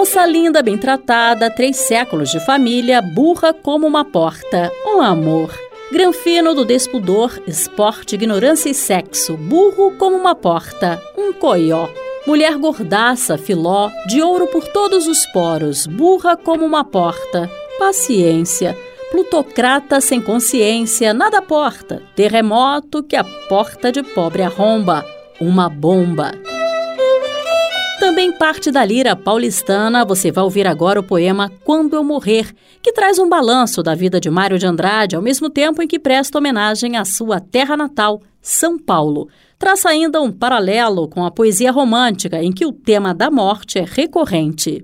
Moça 0.00 0.24
linda, 0.24 0.62
bem 0.62 0.78
tratada, 0.78 1.50
três 1.50 1.76
séculos 1.76 2.30
de 2.30 2.40
família, 2.40 3.02
burra 3.02 3.52
como 3.52 3.86
uma 3.86 4.02
porta, 4.02 4.72
um 4.86 5.02
amor. 5.02 5.54
Granfino 5.92 6.54
do 6.54 6.64
despudor, 6.64 7.38
esporte, 7.46 8.14
ignorância 8.14 8.70
e 8.70 8.74
sexo, 8.74 9.36
burro 9.36 9.92
como 9.98 10.16
uma 10.16 10.34
porta, 10.34 10.98
um 11.18 11.32
coió. 11.32 11.86
Mulher 12.26 12.56
gordaça, 12.58 13.38
filó, 13.38 13.90
de 14.06 14.22
ouro 14.22 14.46
por 14.48 14.66
todos 14.68 15.06
os 15.06 15.24
poros, 15.26 15.86
burra 15.86 16.36
como 16.36 16.64
uma 16.64 16.84
porta, 16.84 17.50
paciência 17.78 18.76
plutocrata 19.10 20.00
sem 20.00 20.20
consciência, 20.20 21.12
nada 21.12 21.42
porta, 21.42 22.00
terremoto 22.14 23.02
que 23.02 23.16
a 23.16 23.24
porta 23.48 23.90
de 23.90 24.02
pobre 24.02 24.42
arromba, 24.42 25.04
uma 25.40 25.68
bomba. 25.68 26.32
Também 27.98 28.32
parte 28.32 28.70
da 28.70 28.84
lira 28.84 29.14
paulistana, 29.14 30.04
você 30.04 30.30
vai 30.30 30.44
ouvir 30.44 30.66
agora 30.66 31.00
o 31.00 31.02
poema 31.02 31.52
Quando 31.64 31.96
Eu 31.96 32.04
Morrer, 32.04 32.54
que 32.80 32.92
traz 32.92 33.18
um 33.18 33.28
balanço 33.28 33.82
da 33.82 33.94
vida 33.94 34.18
de 34.18 34.30
Mário 34.30 34.58
de 34.58 34.66
Andrade, 34.66 35.16
ao 35.16 35.22
mesmo 35.22 35.50
tempo 35.50 35.82
em 35.82 35.88
que 35.88 35.98
presta 35.98 36.38
homenagem 36.38 36.96
à 36.96 37.04
sua 37.04 37.40
terra 37.40 37.76
natal, 37.76 38.22
São 38.40 38.78
Paulo. 38.78 39.28
Traça 39.60 39.90
ainda 39.90 40.22
um 40.22 40.32
paralelo 40.32 41.06
com 41.06 41.22
a 41.22 41.30
poesia 41.30 41.70
romântica, 41.70 42.42
em 42.42 42.50
que 42.50 42.64
o 42.64 42.72
tema 42.72 43.12
da 43.12 43.30
morte 43.30 43.78
é 43.78 43.84
recorrente. 43.86 44.82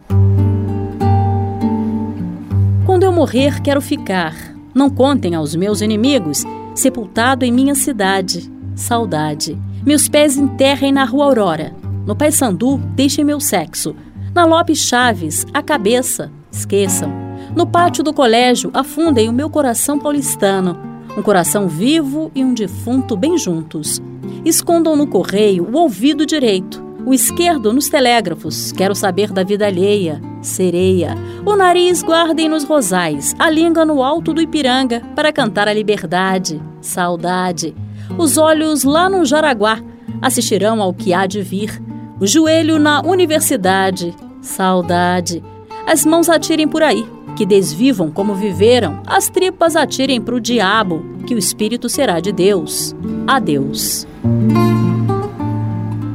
Quando 2.84 3.04
eu 3.04 3.10
morrer, 3.10 3.62
quero 3.62 3.80
ficar. 3.80 4.36
Não 4.74 4.90
contem 4.90 5.34
aos 5.34 5.56
meus 5.56 5.80
inimigos, 5.80 6.44
sepultado 6.74 7.42
em 7.42 7.50
minha 7.50 7.74
cidade. 7.74 8.52
Saudade. 8.74 9.58
Meus 9.82 10.10
pés 10.10 10.36
enterrem 10.36 10.92
na 10.92 11.06
rua 11.06 11.24
Aurora. 11.24 11.74
No 12.04 12.14
Sandu, 12.30 12.76
deixem 12.94 13.24
meu 13.24 13.40
sexo. 13.40 13.96
Na 14.34 14.44
Lopes 14.44 14.80
Chaves, 14.80 15.46
a 15.54 15.62
cabeça. 15.62 16.30
Esqueçam. 16.52 17.10
No 17.56 17.66
pátio 17.66 18.04
do 18.04 18.12
colégio, 18.12 18.70
afundem 18.74 19.26
o 19.30 19.32
meu 19.32 19.48
coração 19.48 19.98
paulistano. 19.98 20.95
Um 21.16 21.22
coração 21.22 21.66
vivo 21.66 22.30
e 22.34 22.44
um 22.44 22.52
defunto 22.52 23.16
bem 23.16 23.38
juntos. 23.38 24.02
Escondam 24.44 24.94
no 24.94 25.06
correio 25.06 25.66
o 25.66 25.76
ouvido 25.78 26.26
direito. 26.26 26.84
O 27.06 27.14
esquerdo 27.14 27.72
nos 27.72 27.88
telégrafos, 27.88 28.70
quero 28.72 28.94
saber 28.94 29.32
da 29.32 29.42
vida 29.42 29.64
alheia. 29.64 30.20
Sereia. 30.42 31.14
O 31.44 31.56
nariz 31.56 32.02
guardem 32.02 32.48
nos 32.48 32.64
rosais, 32.64 33.34
a 33.38 33.48
língua 33.48 33.84
no 33.84 34.02
alto 34.02 34.34
do 34.34 34.42
Ipiranga, 34.42 35.00
para 35.14 35.32
cantar 35.32 35.68
a 35.68 35.72
liberdade. 35.72 36.60
Saudade. 36.82 37.74
Os 38.18 38.36
olhos 38.36 38.84
lá 38.84 39.08
no 39.08 39.24
Jaraguá, 39.24 39.80
assistirão 40.20 40.82
ao 40.82 40.92
que 40.92 41.14
há 41.14 41.26
de 41.26 41.40
vir. 41.40 41.82
O 42.20 42.26
joelho 42.26 42.78
na 42.78 43.00
universidade. 43.00 44.14
Saudade. 44.42 45.42
As 45.86 46.04
mãos 46.04 46.28
atirem 46.28 46.68
por 46.68 46.82
aí, 46.82 47.06
que 47.36 47.46
desvivam 47.46 48.10
como 48.10 48.34
viveram. 48.34 49.00
As 49.06 49.28
tripas 49.28 49.76
atirem 49.76 50.20
para 50.20 50.34
o 50.34 50.40
diabo, 50.40 51.04
que 51.26 51.34
o 51.34 51.38
espírito 51.38 51.88
será 51.88 52.18
de 52.18 52.32
Deus. 52.32 52.96
Adeus. 53.26 54.06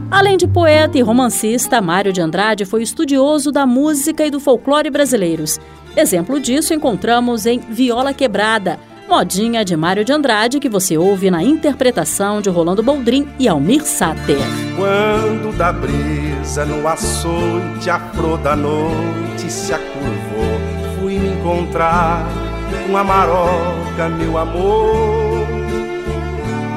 Além 0.09 0.35
de 0.35 0.47
poeta 0.47 0.97
e 0.97 1.01
romancista, 1.01 1.81
Mário 1.81 2.11
de 2.11 2.21
Andrade 2.21 2.65
foi 2.65 2.83
estudioso 2.83 3.51
da 3.51 3.65
música 3.65 4.25
e 4.25 4.29
do 4.29 4.39
folclore 4.39 4.89
brasileiros. 4.89 5.59
Exemplo 5.95 6.39
disso 6.39 6.73
encontramos 6.73 7.45
em 7.45 7.59
Viola 7.59 8.13
Quebrada, 8.13 8.79
modinha 9.09 9.65
de 9.65 9.75
Mário 9.75 10.05
de 10.05 10.13
Andrade 10.13 10.59
que 10.59 10.69
você 10.69 10.97
ouve 10.97 11.29
na 11.29 11.43
interpretação 11.43 12.41
de 12.41 12.49
Rolando 12.49 12.81
Boldrin 12.81 13.27
e 13.37 13.47
Almir 13.47 13.83
Sater. 13.83 14.37
Quando 14.77 15.57
da 15.57 15.73
brisa 15.73 16.65
no 16.65 16.87
açoite 16.87 17.89
a 17.89 17.99
flor 17.99 18.37
da 18.37 18.55
noite 18.55 19.51
se 19.51 19.73
acurvou, 19.73 20.60
me 21.21 21.29
encontrar 21.29 22.25
com 22.87 22.97
a 22.97 23.03
maroca, 23.03 24.09
meu 24.17 24.37
amor. 24.37 25.47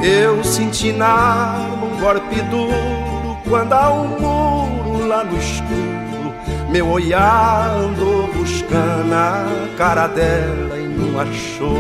Eu 0.03 0.45
senti 0.45 0.93
na 0.93 1.57
um 1.83 1.99
golpe 1.99 2.43
duro 2.51 3.39
quando 3.49 3.73
há 3.73 3.91
um 3.91 4.09
muro 4.21 5.07
lá 5.07 5.25
no 5.25 5.37
escuro, 5.39 6.35
meu 6.71 6.89
olhar 6.89 7.71
andou 7.71 8.27
buscando 8.35 9.13
a 9.13 9.47
cara 9.79 10.07
dela 10.09 10.79
e 10.79 10.89
não 10.89 11.19
achou. 11.21 11.79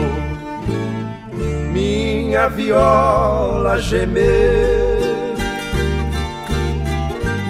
Minha 1.73 2.49
viola 2.49 3.79
gemeu, 3.81 4.25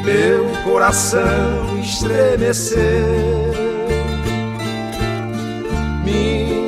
meu 0.05 0.47
coração 0.65 1.79
estremeceu. 1.81 3.44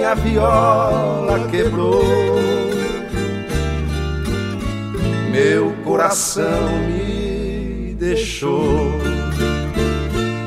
Minha 0.07 0.15
viola 0.15 1.49
quebrou, 1.49 2.05
meu 5.33 5.73
coração 5.83 6.79
me 6.87 7.93
deixou. 7.99 8.93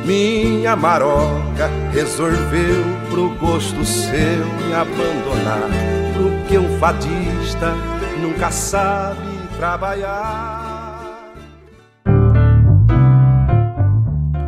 Minha 0.06 0.78
maroca 0.78 1.70
resolveu 1.92 2.86
pro 3.10 3.36
gosto 3.36 3.84
seu 3.84 4.46
me 4.66 4.74
abandonar. 4.74 5.70
Porque 6.14 6.58
um 6.58 6.80
fadista 6.80 7.74
nunca 8.22 8.50
sabe 8.52 9.28
trabalhar. 9.58 11.36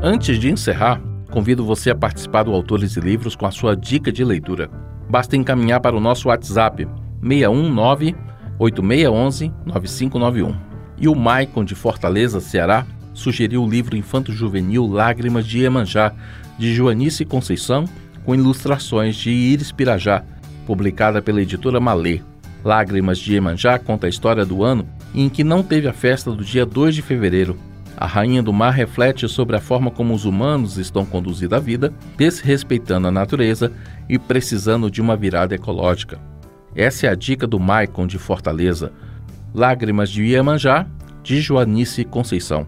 Antes 0.01 0.39
de 0.39 0.49
encerrar, 0.49 1.01
convido 1.29 1.65
você 1.65 1.89
a 1.89 1.95
participar 1.95 2.43
do 2.43 2.53
Autores 2.53 2.95
e 2.95 3.01
Livros 3.01 3.35
com 3.35 3.45
a 3.45 3.51
sua 3.51 3.75
dica 3.75 4.09
de 4.09 4.23
leitura. 4.23 4.69
Basta 5.11 5.35
encaminhar 5.35 5.81
para 5.81 5.93
o 5.93 5.99
nosso 5.99 6.29
WhatsApp 6.29 6.87
619 7.21 8.15
8611 8.57 9.51
9591 9.65 10.55
e 10.97 11.09
o 11.09 11.13
Maicon 11.13 11.65
de 11.65 11.75
Fortaleza, 11.75 12.39
Ceará, 12.39 12.85
sugeriu 13.13 13.61
o 13.61 13.69
livro 13.69 13.97
infanto-juvenil 13.97 14.87
Lágrimas 14.87 15.45
de 15.45 15.59
Iemanjá, 15.59 16.13
de 16.57 16.73
Joanice 16.73 17.25
Conceição, 17.25 17.83
com 18.23 18.33
ilustrações 18.33 19.17
de 19.17 19.31
Iris 19.31 19.69
Pirajá, 19.69 20.23
publicada 20.65 21.21
pela 21.21 21.41
editora 21.41 21.81
Malê. 21.81 22.21
Lágrimas 22.63 23.19
de 23.19 23.33
Iemanjá 23.33 23.77
conta 23.79 24.05
a 24.05 24.09
história 24.09 24.45
do 24.45 24.63
ano 24.63 24.87
em 25.13 25.27
que 25.27 25.43
não 25.43 25.61
teve 25.61 25.89
a 25.89 25.93
festa 25.93 26.31
do 26.31 26.41
dia 26.41 26.65
2 26.65 26.95
de 26.95 27.01
fevereiro. 27.01 27.59
A 28.01 28.07
Rainha 28.07 28.41
do 28.41 28.51
Mar 28.51 28.71
reflete 28.71 29.29
sobre 29.29 29.55
a 29.55 29.59
forma 29.59 29.91
como 29.91 30.15
os 30.15 30.25
humanos 30.25 30.79
estão 30.79 31.05
conduzindo 31.05 31.55
a 31.55 31.59
vida, 31.59 31.93
desrespeitando 32.17 33.07
a 33.07 33.11
natureza 33.11 33.71
e 34.09 34.17
precisando 34.17 34.89
de 34.89 34.99
uma 34.99 35.15
virada 35.15 35.53
ecológica. 35.53 36.19
Essa 36.75 37.05
é 37.05 37.09
a 37.11 37.13
dica 37.13 37.45
do 37.45 37.59
Maicon 37.59 38.07
de 38.07 38.17
Fortaleza. 38.17 38.91
Lágrimas 39.53 40.09
de 40.09 40.23
Iemanjá, 40.23 40.87
de 41.21 41.39
Joanice 41.41 42.03
Conceição. 42.03 42.65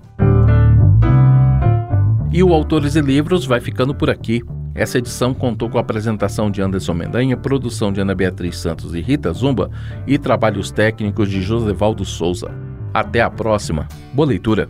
E 2.31 2.43
o 2.43 2.53
Autores 2.53 2.95
e 2.95 3.01
Livros 3.01 3.43
vai 3.43 3.59
ficando 3.59 3.95
por 3.95 4.11
aqui. 4.11 4.43
Essa 4.75 4.99
edição 4.99 5.33
contou 5.33 5.67
com 5.67 5.79
a 5.79 5.81
apresentação 5.81 6.51
de 6.51 6.61
Anderson 6.61 6.93
Mendanha, 6.93 7.35
produção 7.35 7.91
de 7.91 7.99
Ana 7.99 8.13
Beatriz 8.13 8.59
Santos 8.59 8.93
e 8.93 9.01
Rita 9.01 9.33
Zumba 9.33 9.71
e 10.05 10.19
trabalhos 10.19 10.69
técnicos 10.69 11.27
de 11.27 11.41
Josevaldo 11.41 12.05
Souza. 12.05 12.51
Até 12.93 13.19
a 13.19 13.31
próxima. 13.31 13.87
Boa 14.13 14.27
leitura. 14.27 14.69